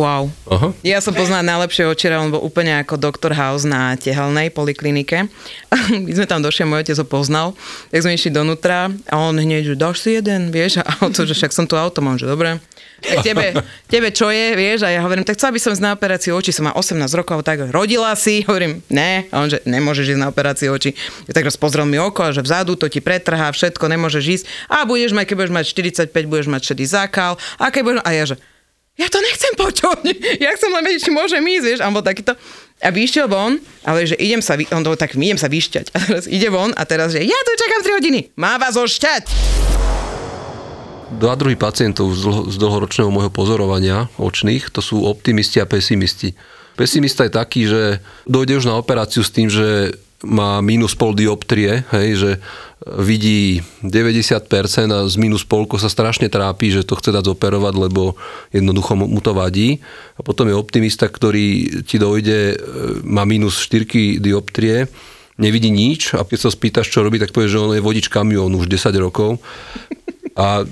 Wow. 0.00 0.30
Aha. 0.48 0.72
Ja 0.80 1.02
som 1.04 1.12
poznala 1.12 1.44
najlepšie 1.44 1.84
očera, 1.84 2.22
on 2.22 2.32
bol 2.32 2.40
úplne 2.40 2.78
ako 2.80 2.96
doktor 2.96 3.36
House 3.36 3.68
na 3.68 3.98
tehelnej 4.00 4.48
poliklinike. 4.48 5.28
My 6.06 6.12
sme 6.16 6.24
tam 6.24 6.40
došli, 6.40 6.64
môj 6.64 6.88
otec 6.88 6.96
ho 6.96 7.06
poznal, 7.06 7.52
tak 7.92 8.00
sme 8.06 8.16
išli 8.16 8.32
donútra 8.32 8.88
a 9.10 9.14
on 9.20 9.36
hneď, 9.36 9.74
že 9.74 9.76
dáš 9.76 10.00
si 10.00 10.16
jeden, 10.16 10.48
vieš, 10.54 10.80
a 10.80 10.88
on 11.04 11.12
to, 11.12 11.28
že 11.28 11.36
však 11.36 11.52
som 11.52 11.68
tu 11.68 11.76
mám, 11.76 12.16
že 12.16 12.24
dobre. 12.24 12.62
Tak 13.00 13.24
tebe, 13.24 13.56
tebe 13.88 14.08
čo 14.12 14.28
je, 14.28 14.52
vieš, 14.54 14.84
a 14.84 14.92
ja 14.92 15.00
hovorím, 15.00 15.24
tak 15.24 15.40
chcela 15.40 15.56
by 15.56 15.60
som 15.60 15.72
ísť 15.72 15.84
na 15.84 15.92
operáciu 15.96 16.36
očí, 16.36 16.52
som 16.52 16.68
má 16.68 16.72
18 16.76 17.00
rokov, 17.16 17.40
tak 17.42 17.72
rodila 17.72 18.12
si, 18.14 18.44
hovorím, 18.44 18.84
ne, 18.92 19.24
a 19.32 19.40
on, 19.40 19.48
že 19.48 19.64
nemôžeš 19.64 20.16
ísť 20.16 20.20
na 20.20 20.28
operáciu 20.28 20.70
očí. 20.76 20.92
Ja 21.26 21.32
tak 21.32 21.48
pozrel 21.56 21.88
mi 21.88 21.96
oko, 21.96 22.30
že 22.30 22.44
vzadu 22.44 22.76
to 22.76 22.86
ti 22.92 23.00
pretrhá, 23.00 23.48
všetko, 23.50 23.84
nemôžeš 23.88 24.24
ísť. 24.40 24.44
A 24.68 24.84
budeš 24.84 25.16
mať, 25.16 25.32
keď 25.32 25.36
budeš 25.36 25.52
mať 25.56 25.64
45, 26.12 26.30
budeš 26.30 26.48
mať 26.52 26.62
šedý 26.72 26.84
zákal. 26.84 27.40
A 27.56 27.72
keď 27.72 27.82
budeš, 27.82 28.00
a 28.04 28.10
ja, 28.12 28.24
že 28.28 28.36
ja 29.00 29.08
to 29.08 29.18
nechcem 29.24 29.52
počuť, 29.56 29.98
ja 30.44 30.52
chcem 30.60 30.68
len 30.68 30.84
vedieť, 30.84 31.08
či 31.08 31.12
môžem 31.12 31.40
ísť, 31.40 31.64
vieš, 31.64 31.80
a 31.80 31.88
takýto, 32.04 32.32
a 32.80 32.88
vyšiel 32.92 33.28
von, 33.28 33.56
ale 33.84 34.08
že 34.08 34.16
idem 34.20 34.44
sa, 34.44 34.56
on 34.72 34.84
to 34.84 34.96
tak, 34.96 35.16
idem 35.16 35.40
sa 35.40 35.48
vyšťať. 35.48 35.92
A 35.96 35.98
teraz 36.00 36.24
ide 36.28 36.48
von 36.48 36.72
a 36.76 36.82
teraz, 36.88 37.12
že 37.12 37.20
ja 37.20 37.38
tu 37.44 37.52
čakám 37.56 37.80
3 37.84 37.96
hodiny, 38.00 38.20
má 38.36 38.56
vás 38.56 38.76
ošťať. 38.76 39.69
Dva 41.10 41.34
druhy 41.34 41.58
pacientov 41.58 42.14
z, 42.14 42.22
dlho, 42.22 42.42
z 42.52 42.56
dlhoročného 42.60 43.10
môjho 43.10 43.32
pozorovania 43.34 44.06
očných, 44.14 44.70
to 44.70 44.78
sú 44.78 45.02
optimisti 45.08 45.58
a 45.58 45.66
pesimisti. 45.66 46.38
Pesimista 46.78 47.26
je 47.26 47.32
taký, 47.34 47.66
že 47.66 47.82
dojde 48.30 48.62
už 48.62 48.70
na 48.70 48.78
operáciu 48.78 49.26
s 49.26 49.34
tým, 49.34 49.50
že 49.50 49.98
má 50.20 50.60
minus 50.60 50.92
pol 50.92 51.16
dioptrie, 51.16 51.82
hej, 51.96 52.08
že 52.16 52.30
vidí 52.84 53.60
90% 53.84 54.40
a 54.88 55.04
z 55.04 55.14
minus 55.20 55.44
polko 55.44 55.76
sa 55.76 55.92
strašne 55.92 56.32
trápi, 56.32 56.72
že 56.72 56.84
to 56.84 56.96
chce 56.96 57.12
dať 57.12 57.28
zoperovať, 57.32 57.74
lebo 57.76 58.16
jednoducho 58.52 58.96
mu 58.96 59.20
to 59.20 59.36
vadí. 59.36 59.80
A 60.16 60.24
potom 60.24 60.48
je 60.48 60.56
optimista, 60.56 61.08
ktorý 61.08 61.80
ti 61.84 62.00
dojde, 62.00 62.40
e, 62.52 62.56
má 63.04 63.28
minus 63.28 63.60
4 63.64 64.20
dioptrie, 64.20 64.88
nevidí 65.40 65.72
nič 65.72 66.16
a 66.16 66.24
keď 66.24 66.38
sa 66.48 66.50
spýtaš, 66.52 66.88
čo 66.88 67.04
robí, 67.04 67.20
tak 67.20 67.32
povie, 67.32 67.52
že 67.52 67.60
on 67.60 67.72
je 67.72 67.84
vodič 67.84 68.12
kamiónu 68.12 68.60
už 68.60 68.68
10 68.68 68.92
rokov. 69.00 69.40
A 70.36 70.64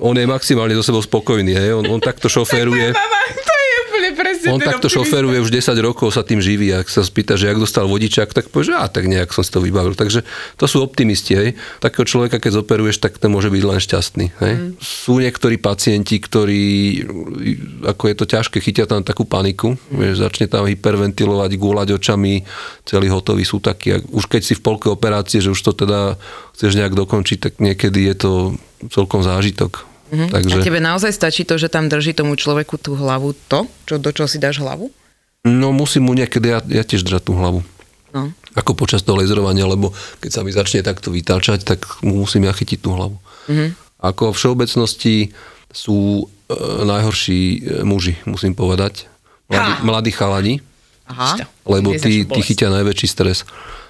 on 0.00 0.16
je 0.16 0.26
maximálne 0.26 0.74
so 0.76 0.84
sebou 0.84 1.04
spokojný, 1.04 1.52
hej. 1.52 1.76
On, 1.76 1.84
on 1.86 2.00
takto 2.00 2.26
šoféruje. 2.26 2.92
To 3.40 3.60
presne 4.20 4.48
On 4.52 4.60
takto 4.60 4.86
optimista. 4.88 4.96
šoféruje 5.00 5.38
už 5.40 5.50
10 5.50 5.86
rokov, 5.86 6.08
sa 6.12 6.22
tým 6.22 6.40
živí. 6.44 6.72
Ak 6.76 6.88
sa 6.92 7.00
spýta, 7.00 7.40
že 7.40 7.48
ak 7.48 7.58
dostal 7.60 7.88
vodičák, 7.88 8.30
tak 8.32 8.52
povie, 8.52 8.72
že 8.72 8.74
a 8.76 8.86
tak 8.86 9.08
nejak 9.08 9.32
som 9.32 9.40
si 9.40 9.50
to 9.52 9.64
vybavil. 9.64 9.96
Takže 9.96 10.22
to 10.60 10.64
sú 10.68 10.84
optimisti. 10.84 11.32
Hej. 11.36 11.48
Takého 11.80 12.04
človeka, 12.04 12.36
keď 12.36 12.62
zoperuješ, 12.62 13.00
tak 13.00 13.16
ten 13.16 13.32
môže 13.32 13.48
byť 13.48 13.62
len 13.64 13.80
šťastný. 13.80 14.26
Hej. 14.40 14.54
Mm. 14.56 14.70
Sú 14.80 15.20
niektorí 15.20 15.56
pacienti, 15.56 16.20
ktorí, 16.20 16.64
ako 17.88 18.02
je 18.12 18.14
to 18.16 18.24
ťažké, 18.28 18.56
chytia 18.60 18.84
tam 18.84 19.04
takú 19.04 19.24
paniku, 19.24 19.76
vieš, 19.92 20.20
začne 20.20 20.46
tam 20.46 20.68
hyperventilovať, 20.68 21.50
gúľať 21.56 21.88
očami, 21.96 22.44
celý 22.84 23.08
hotový 23.08 23.44
sú 23.48 23.60
takí. 23.60 23.96
Už 24.12 24.28
keď 24.28 24.42
si 24.44 24.54
v 24.56 24.64
polke 24.64 24.88
operácie, 24.92 25.40
že 25.40 25.52
už 25.52 25.60
to 25.60 25.72
teda 25.72 26.20
chceš 26.56 26.76
nejak 26.76 26.92
dokončiť, 26.92 27.38
tak 27.40 27.52
niekedy 27.60 28.08
je 28.12 28.16
to 28.16 28.32
celkom 28.88 29.20
zážitok. 29.24 29.89
Mm-hmm. 30.10 30.28
Takže... 30.34 30.54
A 30.58 30.66
tebe 30.66 30.82
naozaj 30.82 31.14
stačí 31.14 31.46
to, 31.46 31.54
že 31.54 31.70
tam 31.70 31.86
drží 31.86 32.12
tomu 32.12 32.34
človeku 32.34 32.76
tú 32.82 32.98
hlavu 32.98 33.32
to, 33.46 33.70
čo, 33.86 33.94
do 34.02 34.10
čoho 34.10 34.26
si 34.26 34.42
dáš 34.42 34.58
hlavu? 34.58 34.90
No 35.46 35.72
musím 35.72 36.10
mu 36.10 36.12
niekedy 36.12 36.52
ja, 36.52 36.60
ja 36.66 36.82
tiež 36.84 37.06
držať 37.06 37.30
tú 37.30 37.32
hlavu. 37.38 37.62
No. 38.10 38.34
Ako 38.58 38.74
počas 38.74 39.06
toho 39.06 39.22
laserovania, 39.22 39.64
lebo 39.70 39.94
keď 40.18 40.30
sa 40.34 40.40
mi 40.42 40.50
začne 40.50 40.82
takto 40.82 41.14
vytáčať, 41.14 41.62
tak 41.62 42.02
mu 42.02 42.26
musím 42.26 42.50
ja 42.50 42.52
chytiť 42.52 42.78
tú 42.82 42.90
hlavu. 42.92 43.16
Mm-hmm. 43.46 43.68
Ako 44.02 44.34
v 44.34 44.36
všeobecnosti 44.36 45.16
sú 45.70 46.26
e, 46.50 46.54
najhorší 46.82 47.40
e, 47.40 47.58
muži, 47.86 48.18
musím 48.26 48.58
povedať. 48.58 49.06
Mladí, 49.50 49.72
mladí 49.82 50.12
chalani, 50.14 50.54
Aha. 51.10 51.42
lebo 51.66 51.90
tí, 51.98 52.22
tí 52.22 52.40
chytia 52.42 52.70
najväčší 52.70 53.06
stres. 53.10 53.42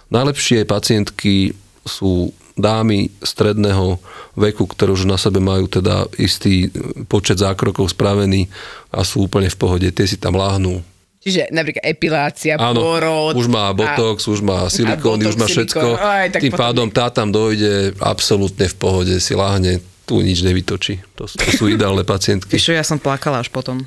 Najlepšie 0.08 0.64
pacientky 0.64 1.52
sú 1.84 2.32
dámy 2.54 3.10
stredného 3.18 3.98
veku, 4.34 4.64
ktoré 4.64 4.90
už 4.90 5.04
na 5.04 5.14
sebe 5.14 5.38
majú 5.38 5.66
teda 5.66 6.08
istý 6.16 6.70
počet 7.04 7.36
zákrokov 7.36 7.88
spravený 7.88 8.46
a 8.88 9.02
sú 9.02 9.26
úplne 9.26 9.46
v 9.46 9.56
pohode. 9.56 9.88
Tie 9.88 10.06
si 10.06 10.16
tam 10.16 10.34
láhnú, 10.34 10.80
Čiže 11.20 11.52
napríklad 11.52 11.84
epilácia, 11.84 12.56
Áno, 12.56 12.80
porod. 12.80 13.36
už 13.36 13.44
má 13.44 13.68
botox, 13.70 14.24
už 14.24 14.40
má 14.40 14.64
silikóny, 14.66 15.20
botox, 15.20 15.28
už 15.28 15.36
má 15.36 15.46
všetko. 15.46 15.76
silikón, 15.84 16.00
aj, 16.00 16.26
tak 16.32 16.40
Tým 16.40 16.54
pádom 16.56 16.86
tá 16.88 17.12
tam 17.12 17.28
dojde 17.28 17.92
absolútne 18.00 18.64
v 18.64 18.76
pohode, 18.80 19.14
si 19.16 19.36
láhne, 19.36 19.84
tu 20.08 20.24
nič 20.24 20.40
nevytočí. 20.40 20.96
To, 21.14 21.28
sú- 21.28 21.36
to 21.36 21.50
sú 21.52 21.64
ideálne 21.68 22.02
pacientky. 22.02 22.56
Čo, 22.56 22.72
ja 22.72 22.80
som 22.80 22.96
plakala 22.96 23.44
až 23.44 23.52
potom. 23.52 23.84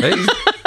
Hej? 0.00 0.24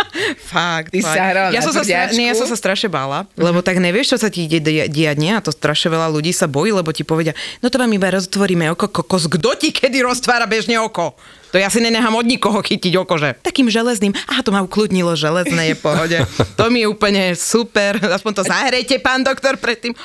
Fakt, 0.47 0.95
Ty 0.95 0.99
fakt. 1.03 1.11
sa 1.19 1.51
ja 1.51 1.59
som 1.59 1.75
sa, 1.75 1.83
stra- 1.83 2.15
nie, 2.15 2.31
ja 2.31 2.35
som 2.35 2.47
sa 2.47 2.55
strašne 2.55 2.87
bála, 2.87 3.27
lebo 3.35 3.59
tak 3.59 3.77
nevieš, 3.77 4.15
čo 4.15 4.17
sa 4.17 4.31
ti 4.31 4.47
ide 4.47 4.63
di- 4.63 4.87
diať, 4.87 5.19
nie? 5.19 5.35
A 5.35 5.43
to 5.43 5.51
strašne 5.51 5.91
veľa 5.91 6.07
ľudí 6.07 6.31
sa 6.31 6.47
bojí, 6.47 6.71
lebo 6.71 6.87
ti 6.95 7.03
povedia, 7.03 7.35
no 7.59 7.67
to 7.67 7.75
vám 7.75 7.91
iba 7.91 8.07
roztvoríme 8.07 8.71
oko, 8.71 8.87
kokos, 8.87 9.27
kto 9.27 9.59
ti 9.59 9.75
kedy 9.75 10.07
roztvára 10.07 10.47
bežne 10.47 10.79
oko? 10.79 11.11
To 11.57 11.65
ja 11.65 11.73
si 11.73 11.81
nenechám 11.81 12.13
od 12.13 12.29
nikoho 12.29 12.61
chytiť 12.61 12.93
oko, 13.01 13.17
že 13.17 13.33
takým 13.41 13.65
železným, 13.65 14.13
aha, 14.29 14.45
to 14.45 14.53
ma 14.53 14.61
ukludnilo, 14.61 15.17
železné 15.17 15.73
je 15.73 15.75
v 15.75 15.81
pohode. 15.81 16.17
To 16.53 16.69
mi 16.69 16.85
je 16.85 16.87
úplne 16.93 17.33
super, 17.33 17.97
aspoň 17.97 18.31
to 18.37 18.43
zahrejte, 18.45 19.01
pán 19.01 19.25
doktor, 19.25 19.57
predtým. 19.57 19.97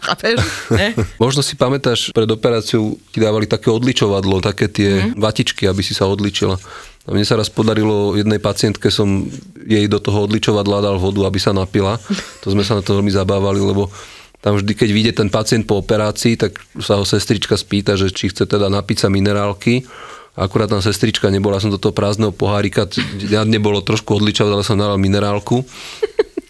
Chápeš? 0.00 0.40
Možno 1.20 1.44
si 1.44 1.60
pamätáš, 1.60 2.08
pred 2.08 2.24
operáciou 2.24 2.96
ti 3.12 3.20
dávali 3.20 3.44
také 3.44 3.68
odličovadlo, 3.68 4.40
také 4.40 4.72
tie 4.72 5.12
mm. 5.12 5.20
vatičky, 5.20 5.68
aby 5.68 5.84
si 5.84 5.92
sa 5.92 6.08
odličila. 6.08 6.56
A 7.04 7.08
mne 7.12 7.28
sa 7.28 7.36
raz 7.36 7.52
podarilo 7.52 8.16
jednej 8.16 8.40
pacientke, 8.40 8.88
som 8.88 9.28
jej 9.60 9.84
do 9.84 10.00
toho 10.00 10.24
odličovadla 10.24 10.88
dal 10.88 10.96
vodu, 10.96 11.28
aby 11.28 11.36
sa 11.36 11.52
napila. 11.52 12.00
To 12.40 12.48
sme 12.48 12.64
sa 12.64 12.80
na 12.80 12.82
to 12.84 12.96
veľmi 12.96 13.12
zabávali, 13.12 13.60
lebo 13.60 13.92
tam 14.40 14.56
vždy, 14.56 14.72
keď 14.72 14.88
vyjde 14.88 15.12
ten 15.20 15.28
pacient 15.28 15.68
po 15.68 15.84
operácii, 15.84 16.40
tak 16.40 16.64
sa 16.80 16.96
ho 16.96 17.04
sestrička 17.04 17.60
spýta, 17.60 17.92
že 17.92 18.08
či 18.08 18.32
chce 18.32 18.48
teda 18.48 18.72
napiť 18.72 19.04
sa 19.04 19.12
minerálky. 19.12 19.84
Akurát 20.34 20.66
tam 20.66 20.82
sestrička 20.82 21.30
nebola, 21.30 21.62
som 21.62 21.70
do 21.70 21.78
toho 21.78 21.94
prázdneho 21.94 22.34
pohárika, 22.34 22.90
ja 23.30 23.46
nebolo 23.46 23.78
trošku 23.86 24.18
odličovať, 24.18 24.50
ale 24.50 24.66
som 24.66 24.74
nalal 24.74 24.98
minerálku. 24.98 25.62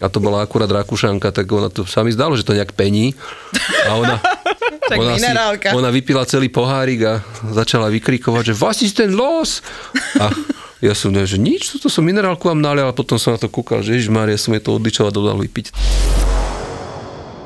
A 0.01 0.09
to 0.11 0.19
bola 0.19 0.43
akurát 0.43 0.67
Rakúšanka, 0.67 1.31
tak 1.31 1.45
ona 1.53 1.69
to 1.71 1.85
sa 1.87 2.01
mi 2.01 2.11
zdalo, 2.11 2.35
že 2.35 2.43
to 2.43 2.57
nejak 2.57 2.73
pení. 2.75 3.13
A 3.87 3.95
ona, 3.95 4.17
Tak 4.89 5.01
ona, 5.01 5.17
minerálka. 5.17 5.73
ona 5.73 5.89
vypila 5.89 6.25
celý 6.29 6.49
pohárik 6.53 7.01
a 7.01 7.13
začala 7.49 7.89
vykrikovať, 7.89 8.53
že 8.53 8.57
was 8.57 8.85
ist 8.85 8.97
ten 8.97 9.17
los? 9.17 9.65
A 10.21 10.29
ja 10.77 10.93
som, 10.93 11.09
že 11.09 11.41
nič, 11.41 11.73
toto 11.73 11.89
som 11.89 12.05
minerálku 12.05 12.45
vám 12.45 12.61
nalial 12.61 12.93
a 12.93 12.97
potom 12.97 13.17
som 13.17 13.33
na 13.33 13.41
to 13.41 13.49
kúkal, 13.49 13.81
že 13.81 13.97
Ježišmária, 13.97 14.37
som 14.37 14.53
jej 14.53 14.61
to 14.61 14.77
odličovať 14.77 15.09
dodal 15.09 15.41
vypiť. 15.41 15.73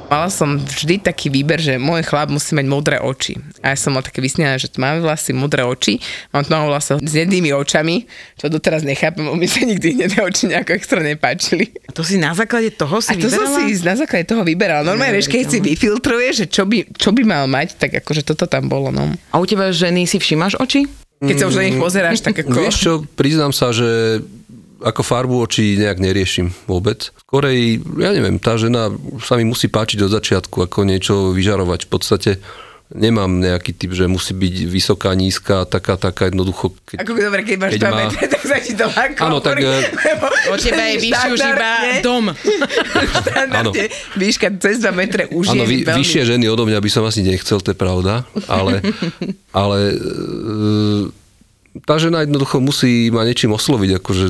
Mala 0.10 0.26
som 0.34 0.58
vždy 0.58 1.06
taký 1.06 1.30
výber, 1.30 1.62
že 1.62 1.78
môj 1.78 2.02
chlap 2.02 2.34
musí 2.34 2.58
mať 2.58 2.66
modré 2.66 2.98
oči. 2.98 3.38
A 3.62 3.72
ja 3.72 3.78
som 3.78 3.94
mal 3.94 4.02
také 4.02 4.26
vysnené, 4.26 4.58
že 4.58 4.66
máme 4.74 5.06
vlasy 5.06 5.38
modré 5.38 5.62
oči, 5.62 6.02
mám 6.34 6.42
tmavo 6.42 6.74
vlasov 6.74 6.98
s 6.98 7.14
jednými 7.14 7.54
očami, 7.54 8.10
čo 8.34 8.50
doteraz 8.50 8.82
nechápem, 8.82 9.22
lebo 9.22 9.38
mi 9.38 9.46
sa 9.46 9.62
nikdy 9.62 10.02
hnedé 10.02 10.18
oči 10.26 10.50
nejako 10.50 10.74
extra 10.74 11.00
nepáčili. 11.06 11.70
A 11.86 11.94
to 11.94 12.02
si 12.02 12.18
na 12.18 12.34
základe 12.34 12.74
toho 12.74 12.98
si 13.06 13.14
A 13.14 13.22
to 13.22 13.30
som 13.30 13.46
vyberala? 13.46 13.70
si 13.70 13.86
na 13.86 13.96
základe 14.02 14.26
toho 14.26 14.42
vyberala. 14.42 14.82
Normálne, 14.82 15.14
vieš, 15.14 15.30
keď 15.30 15.46
si 15.46 15.58
vyfiltruješ, 15.62 16.34
že 16.42 16.48
čo 16.50 16.66
by, 16.66 16.90
čo 16.98 17.14
by 17.14 17.22
mal 17.30 17.46
mať, 17.46 17.78
tak 17.78 18.02
akože 18.02 18.26
toto 18.26 18.50
tam 18.50 18.66
bolo, 18.66 18.90
no. 18.90 19.14
A 19.30 19.36
u 19.38 19.46
teba 19.46 19.70
ženy 19.70 20.10
si 20.10 20.18
všimáš 20.18 20.58
oči? 20.58 20.90
Keď 21.20 21.36
sa 21.38 21.46
už 21.52 21.56
na 21.60 21.68
nich 21.70 21.78
pozeráš, 21.78 22.24
tak 22.26 22.48
ako... 22.48 22.56
Vieš 22.56 22.78
čo, 22.80 22.94
priznám 23.14 23.52
sa, 23.52 23.76
že 23.76 24.24
ako 24.80 25.02
farbu 25.04 25.36
očí 25.44 25.76
nejak 25.76 26.00
neriešim 26.00 26.56
vôbec. 26.66 27.12
Skorej, 27.28 27.84
ja 28.00 28.10
neviem, 28.10 28.40
tá 28.40 28.56
žena 28.56 28.90
sa 29.20 29.36
mi 29.36 29.44
musí 29.44 29.68
páčiť 29.68 30.00
od 30.04 30.12
začiatku, 30.12 30.66
ako 30.66 30.88
niečo 30.88 31.36
vyžarovať. 31.36 31.86
V 31.86 31.90
podstate 31.90 32.32
nemám 32.90 33.30
nejaký 33.38 33.78
typ, 33.78 33.94
že 33.94 34.10
musí 34.10 34.34
byť 34.34 34.56
vysoká, 34.66 35.14
nízka, 35.14 35.70
taká, 35.70 35.94
taká 35.94 36.34
jednoducho. 36.34 36.74
Keď, 36.90 36.98
Ako 37.06 37.12
dobre, 37.14 37.46
keď 37.46 37.58
máš 37.62 37.72
Keď 37.78 37.82
2 37.82 37.86
má- 37.86 37.98
metre, 38.02 38.26
tak 38.34 38.42
sa 38.42 38.58
ti 38.58 38.74
to 38.74 38.86
ľahko 38.90 39.22
Áno, 39.22 39.38
tak, 39.46 39.56
hovorí, 39.62 39.86
e, 39.86 39.94
lebo 40.10 40.26
O 40.50 40.56
teba 40.58 40.84
je 40.90 40.98
vyšší 40.98 41.28
už 41.30 41.42
iba 41.54 41.70
dom. 42.02 42.24
štandardne 43.22 43.86
Výška 44.18 44.48
cez 44.58 44.82
2 44.82 44.90
metre 44.98 45.24
už 45.30 45.54
Áno, 45.54 45.64
je 45.64 45.70
vy, 45.70 45.76
veľmi... 45.86 46.00
vyššie 46.02 46.22
ženy 46.34 46.46
odo 46.50 46.66
mňa 46.66 46.80
by 46.82 46.90
som 46.90 47.06
asi 47.06 47.22
nechcel, 47.22 47.62
to 47.62 47.70
je 47.72 47.78
pravda, 47.78 48.26
ale, 48.50 48.82
ale 49.54 49.78
e, 49.94 49.96
tá 51.86 51.96
žena 52.02 52.24
jednoducho 52.24 52.60
musí 52.60 53.12
ma 53.12 53.24
niečím 53.28 53.56
osloviť, 53.56 54.00
akože 54.02 54.26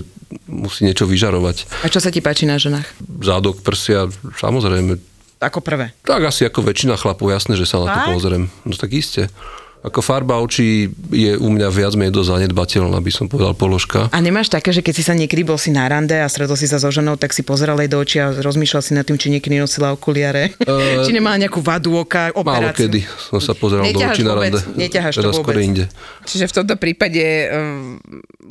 musí 0.50 0.86
niečo 0.86 1.10
vyžarovať. 1.10 1.86
A 1.86 1.89
čo 1.89 2.01
sa 2.01 2.13
ti 2.13 2.22
páči 2.22 2.46
na 2.46 2.62
ženách? 2.62 2.86
Zádok, 3.24 3.62
prsia, 3.65 4.10
samozrejme, 4.38 5.00
Ako 5.39 5.63
prvé. 5.63 5.96
Tak 6.03 6.27
asi 6.27 6.44
ako 6.44 6.68
väčšina 6.68 7.00
chlapov, 7.00 7.32
jasné, 7.32 7.56
že 7.56 7.63
sa 7.63 7.79
na 7.79 7.88
to 7.88 8.00
pozriem. 8.12 8.51
No 8.68 8.75
tak 8.75 8.91
iste. 8.91 9.32
Ako 9.79 10.03
farba 10.03 10.36
očí 10.43 10.91
je 11.07 11.39
u 11.39 11.48
mňa 11.48 11.71
viac 11.71 11.95
menej 11.95 12.12
dosť 12.12 12.36
zanedbateľná, 12.36 13.00
by 13.00 13.12
som 13.15 13.31
povedal 13.31 13.55
položka. 13.55 14.12
A 14.12 14.19
nemáš 14.19 14.51
také, 14.51 14.75
že 14.75 14.83
keď 14.83 14.93
si 14.93 15.03
sa 15.07 15.15
niekedy 15.15 15.48
bol 15.48 15.55
si 15.55 15.71
na 15.71 15.88
rande 15.88 16.19
a 16.19 16.27
stretol 16.27 16.59
si 16.59 16.67
sa 16.67 16.83
so 16.83 16.91
ženou, 16.91 17.15
tak 17.15 17.31
si 17.31 17.48
pozeral 17.48 17.79
jej 17.79 17.88
do 17.88 17.95
očí 17.95 18.19
a 18.19 18.36
rozmýšľal 18.43 18.83
si 18.83 18.91
nad 18.91 19.07
tým, 19.07 19.15
či 19.15 19.31
niekedy 19.31 19.55
nosila 19.55 19.95
okuliare? 19.95 20.51
Eh, 20.59 21.00
či 21.07 21.15
nemá 21.15 21.39
nejakú 21.39 21.63
vadu 21.63 21.95
oka, 21.95 22.36
Málo 22.36 22.43
operáciu? 22.75 22.91
kedy 22.91 23.00
som 23.07 23.39
sa 23.39 23.55
pozeral 23.55 23.88
do 23.88 23.95
Neťaháš 23.95 24.15
očí 24.19 24.24
na 24.27 24.33
vôbec, 24.36 24.53
rande. 24.59 24.75
neťaháš 24.75 25.13
to 25.15 25.19
teda 25.24 25.31
vôbec. 25.31 25.43
skôr 25.48 25.57
inde. 25.63 25.86
Čiže 26.27 26.45
v 26.51 26.53
tomto 26.59 26.75
prípade 26.75 27.24
um, 27.48 27.95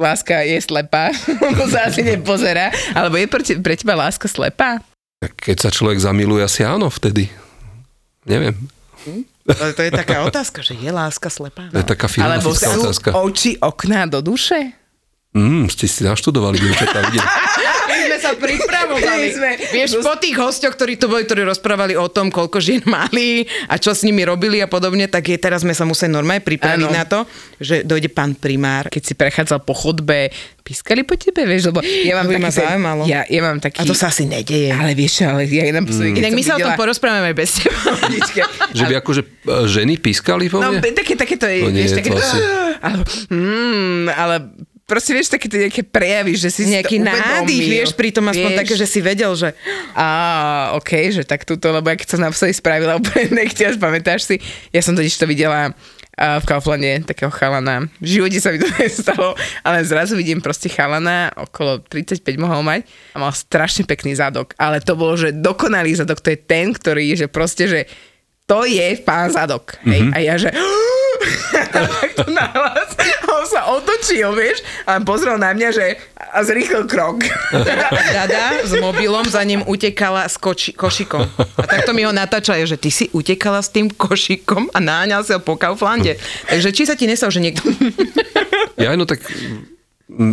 láska 0.00 0.40
je 0.48 0.56
slepá, 0.64 1.12
lebo 1.44 1.68
sa 1.68 1.92
asi 1.92 2.08
nepozerá. 2.08 2.72
Alebo 2.96 3.20
je 3.20 3.26
pre, 3.28 3.42
te, 3.44 3.52
pre 3.60 3.76
teba 3.76 3.92
láska 4.00 4.32
slepá? 4.32 4.80
Keď 5.20 5.56
sa 5.60 5.68
človek 5.68 6.00
zamiluje, 6.00 6.40
asi 6.40 6.64
áno 6.64 6.88
vtedy. 6.88 7.28
Neviem. 8.24 8.56
Ale 9.08 9.37
to 9.48 9.80
je 9.80 9.90
taká 9.90 10.22
otázka, 10.22 10.60
že 10.60 10.76
je 10.76 10.90
láska 10.90 11.28
slepá. 11.28 11.72
To 11.72 11.80
je 11.80 11.86
taká 11.86 12.06
Alebo 12.18 12.52
filozofická 12.52 12.68
sú 12.68 12.80
otázka. 12.84 13.08
oči 13.16 13.50
okná 13.56 14.04
do 14.04 14.20
duše? 14.20 14.76
Mm, 15.32 15.68
ste 15.68 15.84
si 15.84 16.04
naštudovali, 16.04 16.56
dievčatá, 16.56 17.04
vidím. 17.06 17.24
My 17.98 18.06
sme 18.06 18.18
sa 18.18 18.30
pripravovali. 18.32 19.26
Sme- 19.30 19.58
Vieš, 19.58 19.90
po 20.00 20.14
tých 20.14 20.36
hostoch, 20.36 20.70
ktorí 20.70 20.94
tu 20.94 21.06
boli, 21.06 21.22
ktorí 21.22 21.42
rozprávali 21.42 21.94
o 21.94 22.06
tom, 22.06 22.28
koľko 22.28 22.58
žien 22.58 22.82
mali 22.84 23.42
a 23.66 23.74
čo 23.74 23.90
s 23.90 24.00
nimi 24.00 24.22
robili 24.22 24.58
a 24.58 24.66
podobne, 24.66 25.04
tak 25.04 25.26
je, 25.26 25.36
teraz 25.36 25.60
sme 25.60 25.72
sa 25.72 25.82
museli 25.82 26.08
normálne 26.08 26.40
pripraviť 26.40 26.84
Áno. 26.84 26.94
na 26.94 27.02
to, 27.02 27.26
že 27.56 27.82
dojde 27.82 28.08
pán 28.08 28.32
primár. 28.32 28.86
Keď 28.86 29.02
si 29.02 29.12
prechádzal 29.12 29.58
po 29.60 29.72
chodbe, 29.72 30.30
pískali 30.60 31.00
po 31.00 31.14
tebe, 31.14 31.42
vieš, 31.42 31.68
lebo 31.68 31.80
ja 31.80 32.14
mám 32.14 32.24
To 32.24 32.30
by 32.30 32.34
taký... 32.34 32.38
ma 32.38 32.50
ten- 32.50 32.58
zaujímalo. 32.62 33.02
Ja, 33.04 33.20
ja 33.24 33.40
mám 33.40 33.58
taký... 33.58 33.78
A 33.78 33.84
to 33.84 33.92
sa 33.92 34.08
asi 34.08 34.24
nedeje. 34.24 34.70
Ale 34.70 34.92
vieš, 34.92 35.24
ale 35.24 35.44
ja 35.44 35.64
naposledy, 35.68 36.12
keď 36.12 36.20
Inak 36.20 36.32
my 36.32 36.42
sa 36.42 36.52
o 36.52 36.58
tom 36.58 36.68
videla- 36.68 36.78
porozprávame 36.78 37.26
aj 37.26 37.36
bez 37.36 37.50
teba. 37.56 37.78
Že 38.70 38.84
by 38.84 38.94
akože 38.96 39.22
e, 39.22 39.28
ženy 39.66 39.94
pískali 39.96 40.46
po 40.46 40.60
No, 40.60 40.70
mne? 40.70 40.92
také, 40.92 41.12
také 41.14 41.34
to 41.34 41.46
je, 41.46 41.58
No 41.62 41.72
vieš, 41.72 41.92
také, 41.94 42.08
to 42.08 42.20
asi- 42.20 42.44
ale, 42.86 43.00
mm, 43.28 44.04
ale 44.10 44.34
proste 44.88 45.12
vieš, 45.12 45.28
také 45.28 45.52
to 45.52 45.60
nejaké 45.60 45.84
prejavy, 45.84 46.32
že 46.32 46.48
si 46.48 46.64
Nejaký 46.64 46.96
si 46.96 47.04
to 47.04 47.12
nádych, 47.12 47.66
vieš, 47.68 47.90
pritom 47.92 48.24
aspoň 48.32 48.50
vieš. 48.56 48.60
také, 48.64 48.72
že 48.80 48.86
si 48.88 48.98
vedel, 49.04 49.32
že 49.36 49.52
Á, 49.92 50.72
OK, 50.80 51.12
že 51.12 51.28
tak 51.28 51.44
túto, 51.44 51.68
lebo 51.68 51.92
ja 51.92 51.96
keď 52.00 52.08
som 52.16 52.24
naposledy 52.24 52.56
spravila 52.56 52.96
úplne 52.96 53.28
nechťaž, 53.44 53.76
pamätáš 53.76 54.24
si, 54.24 54.36
ja 54.72 54.80
som 54.80 54.96
totiž 54.96 55.12
to 55.20 55.28
videla 55.28 55.76
a 56.18 56.42
v 56.42 56.50
Kauflande 56.50 57.06
takého 57.06 57.30
chalana. 57.30 57.86
V 58.02 58.18
živote 58.18 58.42
sa 58.42 58.50
mi 58.50 58.58
to 58.58 58.66
nestalo, 58.82 59.38
ale 59.62 59.86
zrazu 59.86 60.18
vidím 60.18 60.42
proste 60.42 60.66
chalana, 60.66 61.30
okolo 61.38 61.78
35 61.86 62.26
mohol 62.42 62.66
mať 62.66 62.90
a 63.14 63.22
mal 63.22 63.30
strašne 63.30 63.86
pekný 63.86 64.18
zadok. 64.18 64.50
Ale 64.58 64.82
to 64.82 64.98
bolo, 64.98 65.14
že 65.14 65.30
dokonalý 65.30 65.94
zadok, 65.94 66.18
to 66.18 66.34
je 66.34 66.40
ten, 66.42 66.74
ktorý 66.74 67.14
je, 67.14 67.22
že 67.22 67.28
proste, 67.30 67.70
že 67.70 67.80
to 68.50 68.66
je 68.66 68.98
pán 69.06 69.30
zadok. 69.30 69.78
Hej? 69.86 70.10
A 70.10 70.18
ja, 70.18 70.34
že 70.34 70.50
takto 71.54 72.26
nahlas. 72.34 72.90
Sa 73.48 73.72
otočil, 73.72 74.28
vieš, 74.36 74.60
a 74.84 75.00
pozrel 75.00 75.40
na 75.40 75.56
mňa, 75.56 75.68
že 75.72 75.96
a 76.14 76.44
zrýchlil 76.44 76.84
krok. 76.84 77.24
Dada 78.16 78.60
s 78.60 78.76
mobilom 78.76 79.24
za 79.24 79.40
ním 79.40 79.64
utekala 79.64 80.28
s 80.28 80.36
koči, 80.36 80.76
košikom. 80.76 81.24
A 81.40 81.64
takto 81.64 81.96
mi 81.96 82.04
ho 82.04 82.12
natáčajú, 82.12 82.68
že 82.68 82.76
ty 82.76 82.92
si 82.92 83.08
utekala 83.16 83.64
s 83.64 83.72
tým 83.72 83.88
košikom 83.88 84.68
a 84.76 84.78
náňal 84.78 85.24
sa 85.24 85.40
po 85.40 85.56
Kauflande. 85.56 86.20
Takže 86.52 86.68
či 86.76 86.82
sa 86.84 86.92
ti 86.92 87.08
nesol, 87.08 87.32
že 87.32 87.40
niekto... 87.40 87.64
Ja 88.78 88.94
no 88.94 89.08
tak 89.08 89.24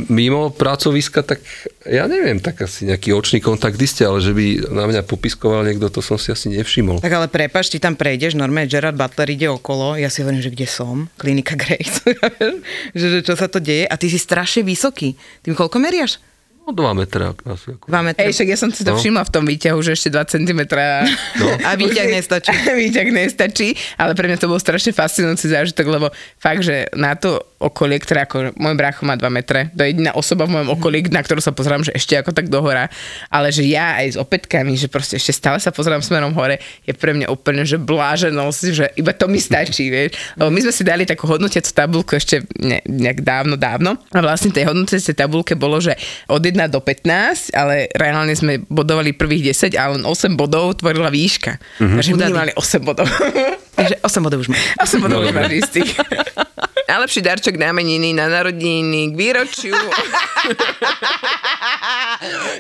mimo 0.08 0.56
pracoviska, 0.56 1.20
tak 1.20 1.44
ja 1.84 2.08
neviem, 2.08 2.40
tak 2.40 2.64
asi 2.64 2.88
nejaký 2.88 3.12
očný 3.12 3.44
kontakt 3.44 3.76
ste, 3.76 4.08
ale 4.08 4.24
že 4.24 4.32
by 4.32 4.72
na 4.72 4.88
mňa 4.88 5.02
popiskoval 5.04 5.68
niekto, 5.68 5.92
to 5.92 6.00
som 6.00 6.16
si 6.16 6.32
asi 6.32 6.48
nevšimol. 6.48 7.04
Tak 7.04 7.12
ale 7.12 7.28
prepač, 7.28 7.68
ty 7.68 7.78
tam 7.78 8.00
prejdeš, 8.00 8.40
normálne 8.40 8.72
Gerard 8.72 8.96
Butler 8.96 9.36
ide 9.36 9.52
okolo, 9.52 10.00
ja 10.00 10.08
si 10.08 10.24
hovorím, 10.24 10.40
že 10.40 10.56
kde 10.56 10.64
som? 10.64 11.12
Klinika 11.20 11.60
Grace. 11.60 12.00
že, 12.98 13.06
že 13.12 13.20
čo 13.20 13.36
sa 13.36 13.52
to 13.52 13.60
deje? 13.60 13.84
A 13.84 14.00
ty 14.00 14.08
si 14.08 14.16
strašne 14.16 14.64
vysoký. 14.64 15.20
Ty 15.44 15.52
mi 15.52 15.56
koľko 15.60 15.78
meriaš? 15.84 16.24
No 16.66 16.74
2 16.74 16.98
metra 16.98 17.30
asi. 17.46 17.78
Ako. 17.78 17.86
2 17.86 18.02
metra. 18.02 18.26
Hej, 18.26 18.42
však 18.42 18.48
ja 18.50 18.58
som 18.58 18.74
si 18.74 18.82
to 18.82 18.90
No. 18.90 18.98
všimla 18.98 19.22
v 19.22 19.32
tom 19.38 19.46
výťahu, 19.46 19.80
že 19.86 19.94
ešte 19.94 20.10
2 20.10 20.34
cm. 20.34 20.62
No. 21.38 21.46
A 21.62 21.78
výťah 21.78 22.10
nestačí. 22.10 22.50
výťah 22.82 23.08
nestačí, 23.14 23.78
ale 24.02 24.18
pre 24.18 24.26
mňa 24.26 24.42
to 24.42 24.50
bol 24.50 24.58
strašne 24.58 24.90
fascinujúci 24.90 25.52
zážitok, 25.52 25.86
lebo 25.86 26.08
fakt, 26.42 26.66
že 26.66 26.90
na 26.98 27.14
to 27.14 27.38
okolie, 27.60 27.98
ktoré 27.98 28.28
ako 28.28 28.52
môj 28.60 28.76
brácho 28.76 29.08
má 29.08 29.16
2 29.16 29.26
metre, 29.32 29.72
to 29.72 29.88
je 29.88 29.96
jediná 29.96 30.12
osoba 30.14 30.44
v 30.44 30.60
mojom 30.60 30.70
okolí, 30.76 31.08
na 31.08 31.24
ktorú 31.24 31.40
sa 31.40 31.56
pozerám, 31.56 31.88
že 31.88 31.96
ešte 31.96 32.20
ako 32.20 32.36
tak 32.36 32.52
dohora, 32.52 32.92
ale 33.32 33.50
že 33.50 33.64
ja 33.64 33.96
aj 34.04 34.08
s 34.14 34.18
opätkami, 34.20 34.76
že 34.76 34.92
proste 34.92 35.16
ešte 35.16 35.32
stále 35.32 35.58
sa 35.64 35.72
pozerám 35.72 36.04
smerom 36.04 36.36
hore, 36.36 36.60
je 36.84 36.92
pre 36.92 37.16
mňa 37.16 37.32
úplne, 37.32 37.64
že 37.64 37.80
bláženosť, 37.80 38.62
že 38.76 38.86
iba 39.00 39.16
to 39.16 39.32
mi 39.32 39.40
stačí, 39.40 39.88
vieš. 39.94 40.20
Lebo 40.36 40.52
my 40.52 40.60
sme 40.68 40.74
si 40.76 40.84
dali 40.84 41.04
takú 41.08 41.26
hodnotiacu 41.32 41.72
tabulku 41.72 42.20
ešte 42.20 42.44
ne, 42.60 42.84
nejak 42.86 43.24
dávno, 43.24 43.56
dávno 43.56 43.98
a 44.12 44.20
vlastne 44.20 44.52
tej 44.52 44.70
hodnotiacej 44.70 45.16
tabulke 45.16 45.56
bolo, 45.56 45.80
že 45.80 45.96
od 46.28 46.44
1 46.44 46.60
do 46.70 46.84
15, 46.84 47.56
ale 47.56 47.88
reálne 47.96 48.36
sme 48.36 48.62
bodovali 48.68 49.16
prvých 49.16 49.56
10 49.56 49.80
a 49.80 49.96
len 49.96 50.04
8 50.04 50.36
bodov 50.36 50.76
tvorila 50.80 51.08
výška. 51.08 51.56
Mm-hmm. 51.56 51.98
Takže 51.98 52.12
minimálne 52.14 52.54
8 52.54 52.84
bodov. 52.84 53.08
Takže 53.80 53.96
8 54.04 54.26
bodov 54.26 54.40
už 54.44 54.50
má. 54.52 54.58
8 54.80 55.04
bodov 55.04 55.16
No, 55.16 55.24
už 55.24 55.56
istých. 55.56 55.96
Najlepší 56.86 57.22
darček 57.22 57.56
na 57.58 57.74
meniny, 57.74 58.14
na 58.14 58.30
narodeniny, 58.30 59.10
k 59.10 59.14
výročiu. 59.18 59.74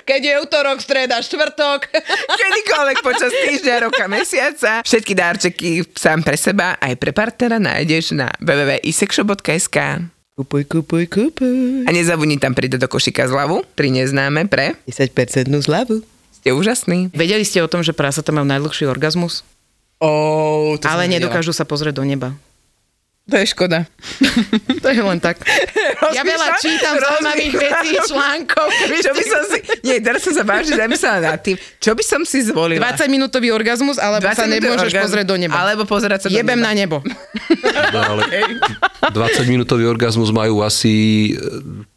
Keď 0.10 0.22
je 0.22 0.34
útorok, 0.41 0.82
streda, 0.82 1.22
štvrtok. 1.22 1.94
Kedykoľvek 2.41 2.98
počas 3.05 3.32
týždňa, 3.32 3.86
roka, 3.86 4.10
mesiaca. 4.10 4.82
Všetky 4.82 5.13
darčeky 5.13 5.86
sám 5.94 6.25
pre 6.25 6.36
seba 6.36 6.74
aj 6.82 6.98
pre 6.98 7.13
partnera 7.13 7.62
nájdeš 7.62 8.17
na 8.17 8.34
www.isexshop.sk 8.41 9.77
Kupuj, 10.36 10.67
kupuj, 10.67 11.08
kupuj. 11.08 11.88
a 11.88 11.96
nezabudni 11.96 12.36
tam 12.36 12.51
pridať 12.51 12.84
do 12.84 12.91
košíka 12.91 13.24
zľavu, 13.24 13.63
pri 13.72 13.88
neznáme 13.88 14.51
pre 14.51 14.75
10% 14.84 15.48
zľavu. 15.48 16.03
ste 16.44 16.51
úžasní. 16.51 17.15
Vedeli 17.15 17.48
ste 17.48 17.63
o 17.63 17.72
tom, 17.72 17.88
že 17.88 17.96
prasatá 17.96 18.36
majú 18.36 18.44
najdlhší 18.44 18.84
orgazmus? 18.84 19.48
Oh, 20.03 20.75
Ale 20.84 21.08
nedokážu 21.08 21.55
sa 21.55 21.63
pozrieť 21.63 21.96
do 21.96 22.03
neba. 22.03 22.36
To 23.25 23.36
je 23.41 23.46
škoda. 23.50 23.89
To 24.86 24.94
je 24.94 25.01
len 25.01 25.17
tak. 25.17 25.41
Ja 26.13 26.22
veľa 26.22 26.62
čítam 26.62 26.94
zaujímavých 26.94 27.53
vecí, 27.58 27.98
článkov. 28.05 28.70
Čo 29.05 29.12
by 29.17 29.24
som 29.25 29.44
si... 29.50 29.58
Nie, 29.82 29.98
teraz 29.98 30.22
sa 30.22 30.46
vážne 30.46 30.77
zamyslela 30.77 31.34
nad 31.34 31.41
tým, 31.41 31.58
čo 31.82 31.98
by 31.98 32.03
som 32.05 32.22
si 32.22 32.46
zvolila. 32.46 32.94
20 32.94 33.10
minútový 33.10 33.50
orgazmus, 33.50 33.98
alebo 33.98 34.29
sa 34.29 34.46
20 34.46 34.46
minútový 34.46 34.62
nemôžeš 34.62 34.91
orgazm- 34.94 35.05
pozrieť 35.10 35.25
do 35.25 35.36
neba. 35.41 35.55
Alebo 35.58 35.82
pozerať 35.89 36.20
sa 36.22 36.27
do 36.29 36.38
Jebem 36.38 36.62
neba. 36.62 36.70
na 36.70 36.72
nebo. 36.77 36.98
No, 37.94 38.00
ale 38.13 38.22
20-minútový 39.17 39.89
orgazmus 39.89 40.29
majú 40.29 40.62
asi 40.62 40.94
e, 41.34 41.41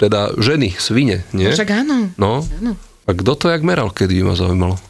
teda 0.00 0.32
ženy, 0.40 0.80
svine, 0.80 1.28
nie? 1.36 1.52
Však 1.52 1.68
áno. 1.84 2.08
No. 2.16 2.40
A 3.04 3.10
kto 3.12 3.32
to 3.36 3.52
jak 3.52 3.60
meral, 3.60 3.92
kedy 3.92 4.24
by 4.24 4.32
ma 4.32 4.34
zaujímalo? 4.36 4.80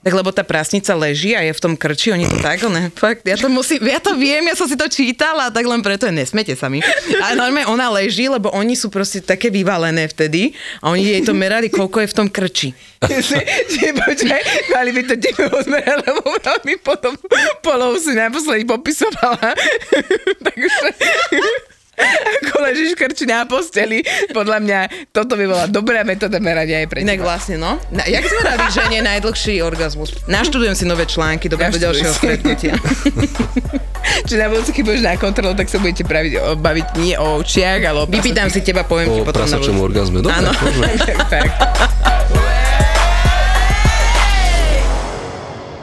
Tak 0.00 0.16
lebo 0.16 0.32
tá 0.32 0.40
prásnica 0.40 0.96
leží 0.96 1.36
a 1.36 1.44
je 1.44 1.52
v 1.52 1.60
tom 1.60 1.76
krči, 1.76 2.08
oni 2.16 2.24
to 2.24 2.40
tak, 2.40 2.64
ne? 2.72 2.88
Fakt, 2.96 3.20
ja 3.28 3.36
to 3.36 3.52
musím, 3.52 3.84
ja 3.84 4.00
to 4.00 4.16
viem, 4.16 4.48
ja 4.48 4.56
som 4.56 4.64
si 4.64 4.72
to 4.72 4.88
čítala, 4.88 5.52
tak 5.52 5.68
len 5.68 5.84
preto 5.84 6.08
nesmete 6.08 6.56
sa 6.56 6.72
mi. 6.72 6.80
Ale 7.20 7.36
normálne 7.36 7.68
ona 7.68 7.92
leží, 7.92 8.24
lebo 8.24 8.48
oni 8.56 8.72
sú 8.72 8.88
proste 8.88 9.20
také 9.20 9.52
vyvalené 9.52 10.08
vtedy 10.08 10.56
a 10.80 10.88
oni 10.88 11.04
jej 11.04 11.20
to 11.20 11.36
merali, 11.36 11.68
koľko 11.68 12.00
je 12.00 12.08
v 12.08 12.16
tom 12.16 12.28
krči. 12.32 12.72
počkaj, 14.08 14.40
mali 14.72 14.90
by 14.96 15.02
to 15.04 15.14
tebe 15.20 15.44
odmerať, 15.52 16.00
lebo 16.04 16.20
veľmi 16.36 16.74
potom 16.80 17.12
polov 17.60 18.00
si 18.00 18.16
naposledy 18.16 18.64
popisovala. 18.64 19.52
Ako 20.48 20.68
na 23.24 23.44
posteli, 23.44 24.00
podľa 24.30 24.58
mňa 24.58 24.78
toto 25.10 25.34
by 25.34 25.44
bola 25.44 25.64
dobrá 25.66 26.00
metóda 26.02 26.38
merania 26.38 26.80
aj 26.80 26.88
pre 26.88 26.98
Inak 27.00 27.18
vlastne, 27.18 27.56
no. 27.56 27.80
Na, 27.90 28.04
jak 28.04 28.22
sme 28.22 28.40
radi 28.42 28.66
žene 28.70 28.98
najdlhší 29.02 29.60
orgazmus? 29.60 30.12
Naštudujem 30.26 30.72
si 30.72 30.84
nové 30.84 31.04
články, 31.04 31.46
dobre 31.46 31.68
do 31.68 31.78
ďalšieho 31.78 32.12
stretnutia. 32.12 32.74
Či 34.22 34.34
na 34.34 34.48
budúci, 34.48 34.72
keď 34.72 34.82
budeš 34.82 35.02
na 35.02 35.14
kontrolu, 35.14 35.52
tak 35.52 35.68
sa 35.68 35.76
budete 35.76 36.02
praviť, 36.02 36.32
o, 36.34 36.56
baviť 36.56 36.86
nie 36.96 37.14
o 37.14 37.38
očiach, 37.38 37.80
ale 37.84 37.98
o 38.00 38.06
Vypýtam 38.06 38.48
si 38.48 38.60
teba, 38.60 38.82
poviem 38.82 39.06
ti 39.06 39.20
Po 39.20 39.28
potom. 39.28 39.44
na 39.44 39.46
prasačom 39.46 39.74
budúci. 39.76 39.86
orgazme. 39.86 40.18
Dobre, 40.20 40.36
Áno. 40.36 40.50
tak, 41.32 41.46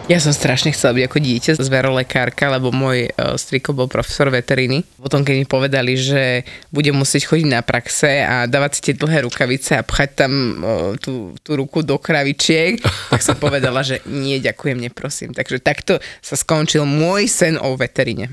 Ja 0.08 0.24
som 0.24 0.32
strašne 0.32 0.72
chcela 0.72 0.96
byť 0.96 1.04
ako 1.04 1.20
dieťa 1.20 1.52
zverolekárka, 1.60 2.48
lebo 2.48 2.72
môj 2.72 3.12
uh, 3.12 3.36
striko 3.36 3.76
bol 3.76 3.92
profesor 3.92 4.32
veteriny. 4.32 4.88
Potom, 4.96 5.20
keď 5.20 5.36
mi 5.36 5.44
povedali, 5.44 6.00
že 6.00 6.48
budem 6.72 6.96
musieť 6.96 7.28
chodiť 7.28 7.44
na 7.52 7.60
praxe 7.60 8.24
a 8.24 8.48
dávať 8.48 8.72
si 8.72 8.82
tie 8.88 8.96
dlhé 8.96 9.28
rukavice 9.28 9.76
a 9.76 9.84
pchať 9.84 10.10
tam 10.16 10.32
uh, 10.32 10.96
tú, 10.96 11.36
tú 11.44 11.60
ruku 11.60 11.84
do 11.84 12.00
kravičiek, 12.00 12.80
tak 13.12 13.20
som 13.20 13.36
povedala, 13.36 13.84
že 13.84 14.00
nie, 14.08 14.40
ďakujem, 14.40 14.80
neprosím. 14.80 15.36
Takže 15.36 15.60
takto 15.60 16.00
sa 16.24 16.40
skončil 16.40 16.88
môj 16.88 17.28
sen 17.28 17.60
o 17.60 17.76
veterine. 17.76 18.32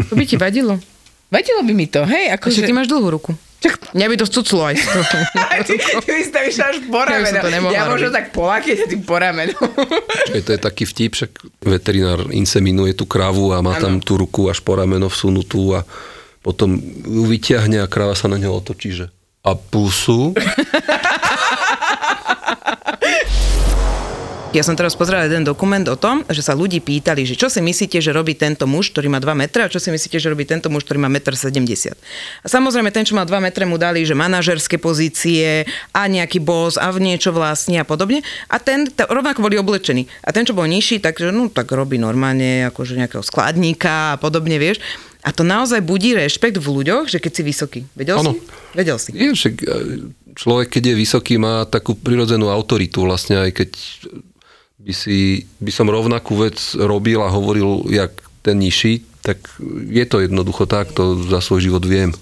To 0.00 0.16
by 0.16 0.24
ti 0.24 0.40
vadilo. 0.40 0.80
Vadilo 1.28 1.60
by 1.60 1.72
mi 1.76 1.84
to, 1.84 2.00
hej? 2.08 2.32
Akože 2.32 2.64
Akože... 2.64 2.68
ty 2.68 2.72
máš 2.72 2.88
dlhú 2.88 3.12
ruku. 3.12 3.36
Čak, 3.60 3.92
Mňa 3.92 4.06
by 4.08 4.16
to 4.16 4.26
cuclo 4.26 4.72
aj. 4.72 4.74
ty, 5.68 5.76
ty 5.76 6.10
mi 6.16 6.24
stavíš 6.24 6.56
až 6.64 6.76
po 6.88 7.04
Ja 7.04 7.20
Ja 7.68 7.84
možno 7.92 8.08
tak 8.08 8.32
polakieť 8.32 8.76
a 8.82 8.86
tým 8.88 9.04
po 9.04 9.20
ramenu. 9.20 9.52
Počkaj, 10.32 10.42
to 10.48 10.50
je 10.56 10.60
taký 10.60 10.84
vtip, 10.88 11.12
však 11.12 11.32
veterinár 11.60 12.32
inseminuje 12.32 12.96
tú 12.96 13.04
kravu 13.04 13.52
a 13.52 13.60
má 13.60 13.76
tam 13.76 14.00
tú 14.00 14.16
ruku 14.16 14.48
až 14.48 14.64
po 14.64 14.80
rameno 14.80 15.12
vsunutú 15.12 15.76
a 15.76 15.84
potom 16.40 16.80
ju 17.04 17.24
vyťahne 17.28 17.84
a 17.84 17.86
kráva 17.90 18.16
sa 18.16 18.32
na 18.32 18.40
ňo 18.40 18.64
otočí, 18.64 18.96
že 18.96 19.12
a 19.40 19.56
pusu? 19.56 20.32
Ja 24.50 24.66
som 24.66 24.74
teraz 24.74 24.98
pozerala 24.98 25.30
jeden 25.30 25.46
dokument 25.46 25.86
o 25.86 25.94
tom, 25.94 26.26
že 26.26 26.42
sa 26.42 26.58
ľudí 26.58 26.82
pýtali, 26.82 27.22
že 27.22 27.38
čo 27.38 27.46
si 27.46 27.62
myslíte, 27.62 28.02
že 28.02 28.10
robí 28.10 28.34
tento 28.34 28.66
muž, 28.66 28.90
ktorý 28.90 29.06
má 29.06 29.22
2 29.22 29.30
metre 29.38 29.62
a 29.62 29.70
čo 29.70 29.78
si 29.78 29.94
myslíte, 29.94 30.18
že 30.18 30.26
robí 30.26 30.42
tento 30.42 30.66
muž, 30.66 30.82
ktorý 30.82 30.98
má 30.98 31.06
1,70 31.06 31.54
m. 31.54 31.94
A 32.42 32.46
samozrejme 32.50 32.90
ten, 32.90 33.06
čo 33.06 33.14
má 33.14 33.22
2 33.22 33.30
metre, 33.38 33.62
mu 33.62 33.78
dali, 33.78 34.02
že 34.02 34.18
manažerské 34.18 34.82
pozície 34.82 35.70
a 35.94 36.02
nejaký 36.10 36.42
boss 36.42 36.74
a 36.74 36.90
v 36.90 36.98
niečo 36.98 37.30
vlastní 37.30 37.78
a 37.78 37.86
podobne. 37.86 38.26
A 38.50 38.58
ten 38.58 38.90
t- 38.90 39.06
rovnako 39.06 39.46
boli 39.46 39.54
oblečení. 39.54 40.10
A 40.26 40.34
ten, 40.34 40.42
čo 40.42 40.50
bol 40.50 40.66
nižší, 40.66 40.98
tak, 40.98 41.22
že, 41.22 41.30
no, 41.30 41.46
tak 41.46 41.70
robí 41.70 42.02
normálne 42.02 42.66
akože 42.74 42.98
nejakého 42.98 43.22
skladníka 43.22 44.18
a 44.18 44.18
podobne, 44.18 44.58
vieš. 44.58 44.82
A 45.22 45.30
to 45.30 45.46
naozaj 45.46 45.78
budí 45.78 46.10
rešpekt 46.10 46.58
v 46.58 46.66
ľuďoch, 46.74 47.06
že 47.06 47.22
keď 47.22 47.32
si 47.38 47.42
vysoký. 47.46 47.80
Vedel 47.94 48.18
Áno. 48.18 48.34
si? 48.34 48.42
Vedel 48.74 48.98
si. 48.98 49.14
Je, 49.14 49.30
však 49.30 49.54
e, 49.62 49.66
človek, 50.34 50.74
keď 50.74 50.90
je 50.90 50.94
vysoký, 50.96 51.34
má 51.38 51.68
takú 51.70 51.94
prirodzenú 51.94 52.50
autoritu 52.50 53.06
vlastne, 53.06 53.38
aj 53.38 53.52
keď 53.52 53.70
by, 54.80 54.92
si, 54.96 55.44
by 55.60 55.70
som 55.72 55.92
rovnakú 55.92 56.40
vec 56.40 56.56
robil 56.76 57.20
a 57.20 57.28
hovoril, 57.28 57.84
jak 57.92 58.16
ten 58.40 58.56
nižší, 58.56 59.04
tak 59.20 59.36
je 59.88 60.04
to 60.08 60.24
jednoducho 60.24 60.64
tak, 60.64 60.96
to 60.96 61.20
za 61.28 61.44
svoj 61.44 61.60
život 61.68 61.84
viem. 61.84 62.16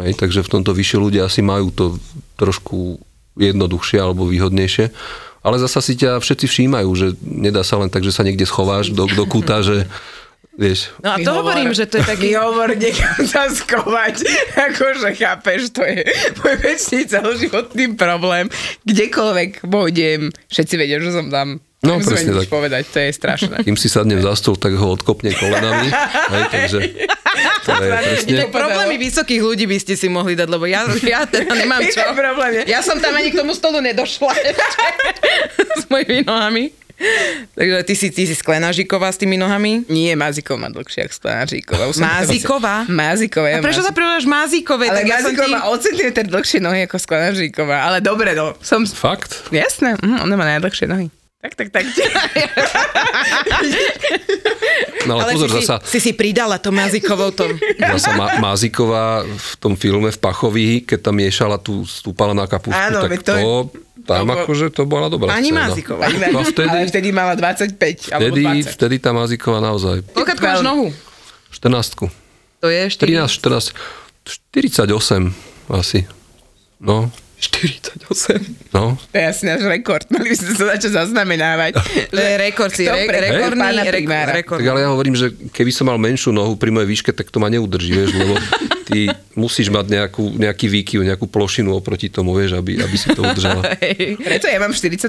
Hej, 0.00 0.18
takže 0.18 0.42
v 0.42 0.52
tomto 0.58 0.74
vyššie 0.74 0.98
ľudia 0.98 1.22
asi 1.28 1.44
majú 1.44 1.70
to 1.70 1.86
trošku 2.34 2.98
jednoduchšie 3.38 4.00
alebo 4.00 4.26
výhodnejšie. 4.26 4.90
Ale 5.40 5.56
zasa 5.56 5.80
si 5.80 5.96
ťa 5.96 6.20
všetci 6.20 6.46
všímajú, 6.50 6.90
že 6.92 7.06
nedá 7.24 7.64
sa 7.64 7.80
len 7.80 7.88
tak, 7.88 8.04
že 8.04 8.12
sa 8.12 8.26
niekde 8.26 8.44
schováš 8.44 8.92
do, 8.92 9.08
do 9.08 9.24
kúta, 9.24 9.64
že 9.64 9.88
vieš, 10.60 10.92
No 11.00 11.16
a 11.16 11.16
to 11.16 11.32
hovorím, 11.32 11.72
že 11.72 11.88
to 11.88 12.02
je 12.02 12.04
taký... 12.04 12.36
Hovor, 12.36 12.76
niekam 12.76 13.24
sa 13.24 13.48
skovať. 13.48 14.20
Akože 14.68 15.16
chápeš, 15.16 15.72
to 15.72 15.80
je 15.86 16.04
môj 16.44 16.54
väčší 16.60 17.08
celoživotný 17.08 17.96
problém. 17.96 18.52
Kdekoľvek 18.84 19.64
pôjdem, 19.64 20.28
všetci 20.52 20.74
vedia, 20.76 21.00
že 21.00 21.12
som 21.14 21.32
tam. 21.32 21.64
No, 21.80 21.96
presne 21.96 22.36
tak. 22.36 22.52
povedať, 22.52 22.92
to 22.92 23.00
je 23.00 23.08
strašné. 23.16 23.64
kým 23.64 23.72
si 23.72 23.88
sadnem 23.88 24.20
za 24.20 24.36
stôl, 24.36 24.52
tak 24.60 24.76
ho 24.76 24.92
odkopne 24.92 25.32
kolenami. 25.32 25.88
Hej, 26.28 26.44
takže 26.52 26.78
to 27.64 27.70
je 27.72 27.88
presne... 27.88 28.36
Tak 28.36 28.52
problémy 28.52 29.00
vysokých 29.00 29.40
ľudí 29.40 29.64
by 29.64 29.78
ste 29.80 29.96
si 29.96 30.12
mohli 30.12 30.36
dať, 30.36 30.48
lebo 30.52 30.68
ja, 30.68 30.84
ja 31.00 31.24
teda 31.24 31.56
nemám 31.56 31.80
čo. 31.96 32.04
problém. 32.12 32.68
Ja 32.68 32.84
som 32.84 33.00
tam 33.00 33.16
ani 33.16 33.32
k 33.32 33.40
tomu 33.40 33.56
stolu 33.56 33.80
nedošla 33.80 34.28
s 35.80 35.84
mojimi 35.88 36.20
nohami. 36.28 36.76
Takže 37.56 37.76
ty 37.88 37.94
si, 37.96 38.12
ty 38.12 38.28
si 38.28 38.36
sklenážiková 38.36 39.08
s 39.08 39.16
tými 39.16 39.40
nohami? 39.40 39.88
Nie, 39.88 40.12
Mázikov 40.20 40.60
má 40.60 40.68
dlhšie 40.68 41.08
ako 41.08 41.16
to 41.16 41.28
Máziková? 41.96 42.84
Mázikové. 42.92 43.56
A 43.56 43.64
prečo 43.64 43.80
sa 43.80 43.96
privoláš 43.96 44.28
Mázikové? 44.28 44.92
Ale 44.92 45.08
ti... 45.08 45.48
má 45.48 45.64
o 45.72 45.80
centimetr 45.80 46.28
dlhšie 46.28 46.60
nohy 46.60 46.84
ako 46.84 47.00
Sklenáříková. 47.00 47.88
Ale 47.88 48.04
dobre, 48.04 48.36
no. 48.36 48.52
Som... 48.60 48.84
Fakt? 48.84 49.48
Jasné, 49.48 49.96
mm, 49.96 50.28
ona 50.28 50.34
má 50.36 50.44
najdlhšie 50.44 50.84
nohy. 50.92 51.08
Tak, 51.40 51.52
tak, 51.56 51.68
tak. 51.72 51.84
No 55.08 55.16
ale, 55.16 55.32
Ale 55.32 55.32
pozor, 55.32 55.48
si, 55.48 55.64
zasa, 55.64 55.76
si, 55.80 55.96
si 55.98 56.12
pridala 56.12 56.60
to 56.60 56.68
Mázikovou 56.68 57.32
tom. 57.32 57.56
zasa 57.80 58.12
Ma- 58.12 58.36
Máziková 58.38 59.24
v 59.24 59.52
tom 59.56 59.72
filme 59.72 60.12
v 60.12 60.18
Pachovi, 60.20 60.84
keď 60.84 61.08
tam 61.08 61.16
miešala 61.16 61.56
tú, 61.56 61.88
stúpala 61.88 62.36
na 62.36 62.44
kapušku, 62.44 62.76
Áno, 62.76 63.08
tak 63.08 63.24
to 63.24 63.32
to, 63.32 63.48
tam 64.04 64.28
to 64.28 64.32
akože 64.36 64.66
to 64.68 64.84
bola 64.84 65.08
dobrá 65.08 65.32
Pani 65.32 65.48
scéna. 65.48 65.72
Máziková. 65.72 66.04
No 66.28 66.44
Ale 66.44 66.52
vtedy, 66.52 66.76
vtedy 66.92 67.08
mala 67.10 67.32
25 67.32 68.12
alebo 68.12 68.36
vtedy, 68.36 68.42
20. 68.60 68.76
vtedy 68.76 68.94
tá 69.00 69.10
Máziková 69.16 69.58
naozaj 69.64 70.04
Koľko 70.12 70.32
máš 70.36 70.60
nohu? 70.60 70.86
14 71.48 72.60
To 72.60 72.68
je 72.68 72.82
13, 72.92 73.24
14, 73.24 73.72
48 74.28 74.92
asi. 75.72 76.04
No, 76.76 77.08
48. 77.40 78.76
no. 78.76 79.00
To 79.00 79.16
je 79.16 79.24
asi 79.24 79.42
náš 79.48 79.64
rekord. 79.64 80.04
Mali 80.12 80.28
by 80.28 80.36
sme 80.36 80.52
sa 80.52 80.64
začať 80.76 80.92
zaznamenávať. 80.92 81.72
To 82.12 82.20
je 82.20 82.34
rekord, 82.36 82.72
si 82.74 82.84
re, 82.84 83.06
rekordný, 83.06 83.60
pána 83.60 83.82
re, 83.86 83.92
primára. 83.94 84.30
rekord. 84.34 84.60
Tak 84.60 84.68
ale 84.68 84.80
ja 84.84 84.88
hovorím, 84.92 85.14
že 85.16 85.32
keby 85.32 85.70
som 85.72 85.88
mal 85.88 85.96
menšiu 85.96 86.34
nohu 86.34 86.58
pri 86.58 86.74
mojej 86.74 86.88
výške, 86.90 87.10
tak 87.14 87.32
to 87.32 87.38
ma 87.38 87.48
neudrží, 87.48 87.94
vieš, 87.94 88.12
lebo 88.18 88.34
ty 88.90 89.06
musíš 89.38 89.70
mať 89.70 89.86
nejakú, 89.86 90.24
nejaký 90.34 90.66
výkyv, 90.66 91.00
nejakú 91.06 91.30
plošinu 91.30 91.70
oproti 91.70 92.10
tomu, 92.10 92.34
vieš, 92.34 92.58
aby, 92.58 92.82
aby 92.82 92.96
si 92.98 93.14
to 93.14 93.22
udržala. 93.22 93.62
Preto 94.26 94.46
ja 94.50 94.58
mám 94.58 94.74
43. 94.74 95.06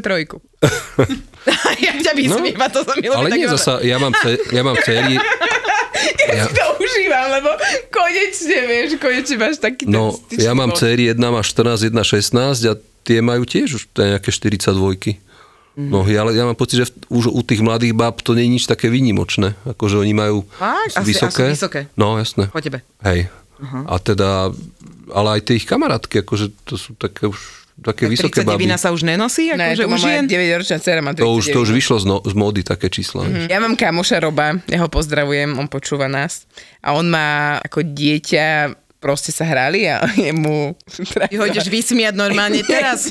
ja 1.86 1.91
ťa 1.98 2.13
vysmíva, 2.13 2.70
to 2.70 2.86
sa 2.86 2.94
mi 2.96 3.10
ľúbi. 3.10 3.17
No, 3.17 3.20
Ale 3.26 3.30
nie 3.34 3.50
zasa, 3.50 3.82
ja 3.82 3.98
mám, 3.98 4.13
ja 4.30 4.62
mám 4.62 4.78
céry, 4.86 5.17
Ja 6.32 6.48
si 6.48 6.54
to 6.56 6.66
užívam, 6.80 7.28
lebo 7.28 7.50
konečne, 7.92 8.58
vieš, 8.68 8.90
konečne 8.98 9.36
máš 9.36 9.58
taký 9.60 9.86
no 9.86 10.16
ja 10.36 10.56
mám 10.56 10.72
bod. 10.72 10.80
céry, 10.80 11.12
jedna 11.12 11.28
má 11.30 11.44
14, 11.44 11.92
jedna 11.92 12.04
16 12.08 12.72
a 12.72 12.74
tie 13.04 13.20
majú 13.20 13.44
tiež 13.44 13.78
už 13.78 13.84
nejaké 13.98 14.32
42 14.32 15.20
nohy, 15.76 16.14
ale 16.20 16.36
ja 16.36 16.44
mám 16.44 16.60
pocit, 16.60 16.84
že 16.84 16.92
už 17.08 17.32
u 17.32 17.42
tých 17.42 17.64
mladých 17.64 17.96
báb 17.96 18.20
to 18.20 18.36
nie 18.36 18.44
je 18.44 18.54
nič 18.60 18.64
také 18.68 18.92
výnimočné, 18.92 19.56
akože 19.64 20.04
oni 20.04 20.14
majú 20.14 20.44
Fakt? 20.60 21.00
vysoké. 21.08 21.48
asi 21.48 21.56
vysoké. 21.56 21.82
No, 21.96 22.20
jasné. 22.20 22.52
Po 22.52 22.60
tebe. 22.60 22.84
Hej. 23.08 23.32
A 23.88 23.96
teda, 24.02 24.50
ale 25.14 25.28
aj 25.38 25.42
tie 25.46 25.56
ich 25.62 25.70
kamarátky, 25.70 26.26
akože 26.26 26.50
to 26.66 26.76
sú 26.82 26.98
také 26.98 27.30
už 27.30 27.61
také 27.82 28.06
Tak 28.06 28.13
vysoké 28.13 28.46
39 28.46 28.62
baby. 28.62 28.78
sa 28.78 28.89
už 28.94 29.02
nenosí? 29.02 29.50
Ne, 29.58 29.74
Akože 29.74 29.84
to 29.84 29.89
má 29.89 29.98
už 29.98 30.04
moja 30.06 30.13
žien? 30.22 30.26
9-ročná 30.30 30.78
dcera, 30.78 31.00
má 31.02 31.12
39. 31.17 31.26
To 31.26 31.28
už, 31.34 31.46
to 31.50 31.60
už 31.65 31.72
vyšlo 31.74 31.96
z, 31.98 32.06
no, 32.06 32.17
z 32.22 32.34
módy 32.38 32.62
také 32.62 32.88
čísla. 32.94 33.26
Mm-hmm. 33.26 33.48
Ja 33.50 33.58
mám 33.58 33.74
kamoša 33.74 34.17
Roba, 34.22 34.62
ja 34.70 34.78
ho 34.80 34.88
pozdravujem, 34.88 35.58
on 35.58 35.65
počúva 35.65 36.06
nás. 36.06 36.46
A 36.86 36.94
on 36.94 37.10
má 37.10 37.58
ako 37.65 37.82
dieťa, 37.82 38.78
proste 39.02 39.34
sa 39.34 39.44
hrali 39.44 39.90
a 39.90 40.06
jemu... 40.30 40.78
Ty 41.26 41.36
ho 41.36 41.50
ideš 41.50 41.68
vysmiať 41.68 42.14
normálne 42.14 42.62
teraz. 42.70 43.10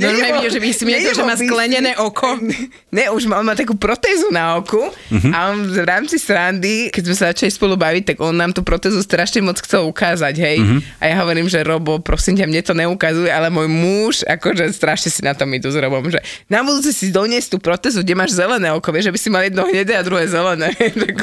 Normálne 0.00 0.42
ideš 0.42 0.56
vysmiať 0.56 1.12
to, 1.12 1.20
že 1.20 1.22
má 1.22 1.36
sklenené 1.36 1.92
oko. 2.00 2.26
Ne, 2.88 3.12
už 3.12 3.28
má, 3.28 3.36
on 3.36 3.44
má 3.44 3.52
takú 3.52 3.76
protézu 3.76 4.32
na 4.32 4.56
oku 4.56 4.80
Mhm. 5.12 5.30
a 5.32 5.52
on 5.52 5.60
v 5.68 5.84
rámci 5.84 6.16
srandy, 6.16 6.88
keď 6.88 7.02
sme 7.04 7.16
sa 7.16 7.24
začali 7.28 7.52
spolu 7.52 7.76
baviť, 7.76 8.02
tak 8.12 8.16
on 8.24 8.32
nám 8.32 8.56
tú 8.56 8.64
protézu 8.64 9.04
strašne 9.04 9.44
moc 9.44 9.60
chcel 9.60 9.84
ukázať, 9.84 10.32
hej. 10.40 10.56
Mhm. 10.64 10.78
A 10.96 11.04
ja 11.04 11.14
hovorím, 11.20 11.52
že 11.52 11.60
Robo, 11.60 12.00
prosím 12.00 12.40
ťa, 12.40 12.48
mne 12.48 12.62
to 12.64 12.72
neukazuje, 12.72 13.28
ale 13.28 13.52
môj 13.52 13.68
muž, 13.68 14.14
akože 14.24 14.72
strašne 14.72 15.12
si 15.12 15.20
na 15.20 15.36
tom 15.36 15.52
idú 15.52 15.68
s 15.68 15.76
Robom, 15.76 16.08
že 16.08 16.16
na 16.48 16.64
budúce 16.64 16.96
si 16.96 17.12
doniesť 17.12 17.48
tú 17.52 17.58
protézu, 17.60 18.00
kde 18.00 18.16
máš 18.16 18.32
zelené 18.32 18.72
oko, 18.72 18.88
vieš, 18.88 19.12
že 19.12 19.14
by 19.14 19.20
si 19.20 19.28
mal 19.28 19.42
jedno 19.44 19.68
hnedé 19.68 19.92
a 19.92 20.00
druhé 20.00 20.24
zelené. 20.24 20.72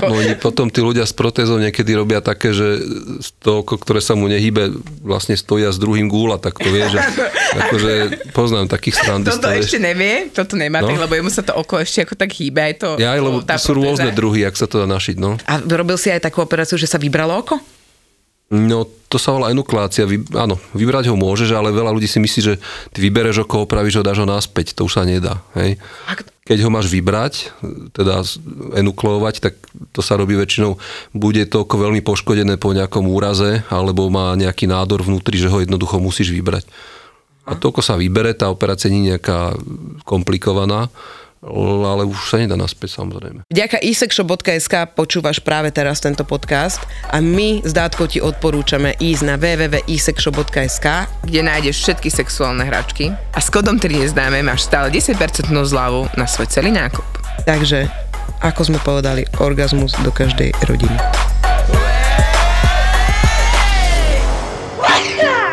No, 0.06 0.13
potom 0.38 0.70
tí 0.70 0.86
ľudia 0.86 1.02
s 1.02 1.18
protézou 1.18 1.58
niekedy 1.58 1.98
robia 1.98 2.22
také, 2.22 2.54
že 2.54 2.78
to 3.41 3.65
oko, 3.65 3.82
ktoré 3.82 3.95
sa 3.98 4.14
mu 4.14 4.26
nehybe, 4.26 4.72
vlastne 5.00 5.34
stoja 5.34 5.68
s 5.68 5.78
druhým 5.78 6.06
gúla, 6.06 6.36
tak 6.36 6.56
to 6.56 6.68
vie, 6.68 6.86
že 6.86 7.00
akože 7.62 7.92
poznám 8.32 8.68
takých 8.68 8.96
srandistov. 8.98 9.44
Toto 9.44 9.54
ešte 9.54 9.78
nevie, 9.78 10.30
toto 10.30 10.54
nemá, 10.54 10.80
No. 10.80 10.88
tak, 10.88 11.00
lebo 11.02 11.14
jemu 11.14 11.30
sa 11.30 11.42
to 11.42 11.54
oko 11.54 11.78
ešte 11.78 12.04
ako 12.04 12.14
tak 12.16 12.32
hýbe, 12.32 12.62
aj 12.62 12.74
to... 12.78 12.90
Ja 12.98 13.16
lebo 13.16 13.40
tá 13.42 13.56
sú 13.56 13.74
protéza. 13.74 14.06
rôzne 14.06 14.10
druhy, 14.12 14.42
ak 14.42 14.56
sa 14.56 14.66
to 14.66 14.80
dá 14.80 14.88
našiť, 14.88 15.16
no. 15.16 15.36
A 15.44 15.60
robil 15.60 15.96
si 15.96 16.08
aj 16.08 16.24
takú 16.24 16.40
operáciu, 16.40 16.76
že 16.76 16.86
sa 16.86 16.96
vybralo 16.96 17.36
oko? 17.36 17.56
No, 18.46 18.86
to 19.10 19.18
sa 19.18 19.34
volá 19.34 19.50
enuklácia. 19.50 20.06
Vy, 20.06 20.22
áno, 20.38 20.62
vybrať 20.78 21.10
ho 21.10 21.18
môžeš, 21.18 21.50
ale 21.58 21.74
veľa 21.74 21.90
ľudí 21.90 22.06
si 22.06 22.22
myslí, 22.22 22.42
že 22.46 22.54
ty 22.94 23.02
vybereš 23.02 23.42
oko, 23.42 23.66
opravíš 23.66 23.98
ho, 23.98 24.04
dáš 24.06 24.22
ho 24.22 24.28
naspäť. 24.30 24.78
To 24.78 24.86
už 24.86 25.02
sa 25.02 25.04
nedá. 25.04 25.42
Hej. 25.58 25.82
Keď 26.46 26.62
ho 26.62 26.70
máš 26.70 26.86
vybrať, 26.94 27.50
teda 27.90 28.22
enuklovať, 28.78 29.42
tak 29.42 29.58
to 29.90 30.06
sa 30.06 30.14
robí 30.14 30.38
väčšinou, 30.38 30.78
bude 31.10 31.42
to 31.50 31.66
oko 31.66 31.82
veľmi 31.82 32.06
poškodené 32.06 32.62
po 32.62 32.70
nejakom 32.70 33.10
úraze, 33.10 33.66
alebo 33.74 34.14
má 34.14 34.38
nejaký 34.38 34.70
nádor 34.70 35.02
vnútri, 35.02 35.42
že 35.42 35.50
ho 35.50 35.58
jednoducho 35.58 35.98
musíš 35.98 36.30
vybrať. 36.30 36.70
A 37.50 37.58
to 37.58 37.74
oko 37.74 37.82
sa 37.82 37.98
vybere, 37.98 38.38
tá 38.38 38.54
operácia 38.54 38.94
nie 38.94 39.10
je 39.10 39.18
nejaká 39.18 39.58
komplikovaná, 40.06 40.94
ale 41.86 42.08
už 42.08 42.17
sa 42.32 42.38
nedá 42.41 42.58
naspäť 42.58 42.98
samozrejme. 43.02 43.45
Vďaka 43.52 43.78
isexshop.sk 43.84 44.74
počúvaš 44.98 45.43
práve 45.43 45.69
teraz 45.69 46.02
tento 46.02 46.26
podcast 46.26 46.82
a 47.12 47.21
my 47.21 47.62
s 47.62 47.71
Dátkou 47.76 48.10
ti 48.10 48.24
odporúčame 48.24 48.98
ísť 48.98 49.21
na 49.26 49.36
www.isexshop.sk 49.38 50.88
kde 51.26 51.41
nájdeš 51.45 51.76
všetky 51.86 52.10
sexuálne 52.10 52.65
hračky 52.65 53.13
a 53.13 53.39
s 53.39 53.50
kodom 53.54 53.78
3 53.78 54.08
neznáme 54.08 54.41
máš 54.41 54.65
stále 54.65 54.89
10% 54.89 55.17
zľavu 55.52 56.10
na 56.17 56.26
svoj 56.26 56.50
celý 56.50 56.74
nákup. 56.74 57.06
Takže, 57.45 57.91
ako 58.41 58.62
sme 58.74 58.80
povedali, 58.82 59.28
orgazmus 59.38 59.93
do 60.02 60.10
každej 60.10 60.56
rodiny. 60.65 60.98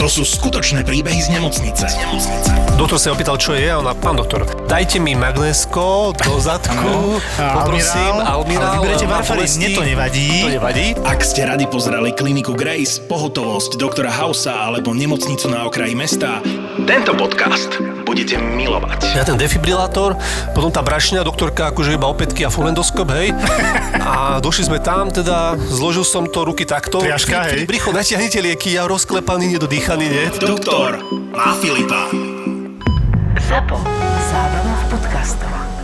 To 0.00 0.08
sú 0.08 0.24
skutočné 0.24 0.80
príbehy 0.80 1.20
z 1.20 1.28
nemocnice. 1.28 1.84
Z 1.84 2.00
nemocnice. 2.00 2.50
Doktor 2.80 2.96
sa 2.96 3.12
opýtal, 3.12 3.36
čo 3.36 3.52
je 3.52 3.68
a 3.68 3.76
ona, 3.76 3.92
pán 3.92 4.16
doktor, 4.16 4.48
dajte 4.64 4.96
mi 4.96 5.12
magnésko 5.12 6.16
do 6.16 6.40
zadku, 6.40 7.20
A 7.36 7.60
poprosím, 7.60 8.16
almirál. 8.24 8.80
Ale 8.80 8.96
vyberete 8.96 9.04
bolesti. 9.04 9.60
mne 9.60 9.68
to 9.76 9.82
nevadí. 9.84 10.28
To 10.40 10.48
nevadí. 10.56 10.86
Ak 11.04 11.20
ste 11.20 11.44
radi 11.44 11.68
pozerali 11.68 12.16
kliniku 12.16 12.56
Grace, 12.56 12.96
pohotovosť 13.04 13.76
doktora 13.76 14.08
Hausa 14.08 14.72
alebo 14.72 14.96
nemocnicu 14.96 15.52
na 15.52 15.68
okraji 15.68 15.92
mesta, 15.92 16.40
tento 16.88 17.12
podcast 17.12 17.99
budete 18.10 18.42
milovať. 18.42 19.14
Ja 19.14 19.22
ten 19.22 19.38
defibrilátor, 19.38 20.18
potom 20.50 20.74
tá 20.74 20.82
brašňa, 20.82 21.22
doktorka 21.22 21.70
akože 21.70 21.94
iba 21.94 22.10
opätky 22.10 22.42
a 22.42 22.50
fulendoskop, 22.50 23.06
hej. 23.14 23.30
A 24.02 24.42
došli 24.42 24.66
sme 24.66 24.82
tam, 24.82 25.14
teda 25.14 25.54
zložil 25.70 26.02
som 26.02 26.26
to 26.26 26.42
ruky 26.42 26.66
takto. 26.66 26.98
Triaška, 26.98 27.54
hej. 27.54 27.70
Rýchlo, 27.70 27.94
natiahnite 27.94 28.42
lieky, 28.42 28.74
ja 28.74 28.90
rozklepaný, 28.90 29.54
nedodýchaný, 29.54 30.06
nie? 30.10 30.26
Doktor 30.42 30.98
má 31.30 31.54
Filipa. 31.62 32.10
ZAPO. 33.46 33.78
Zábrná 34.26 34.74
v 34.74 34.84
podcastovách. 34.90 35.79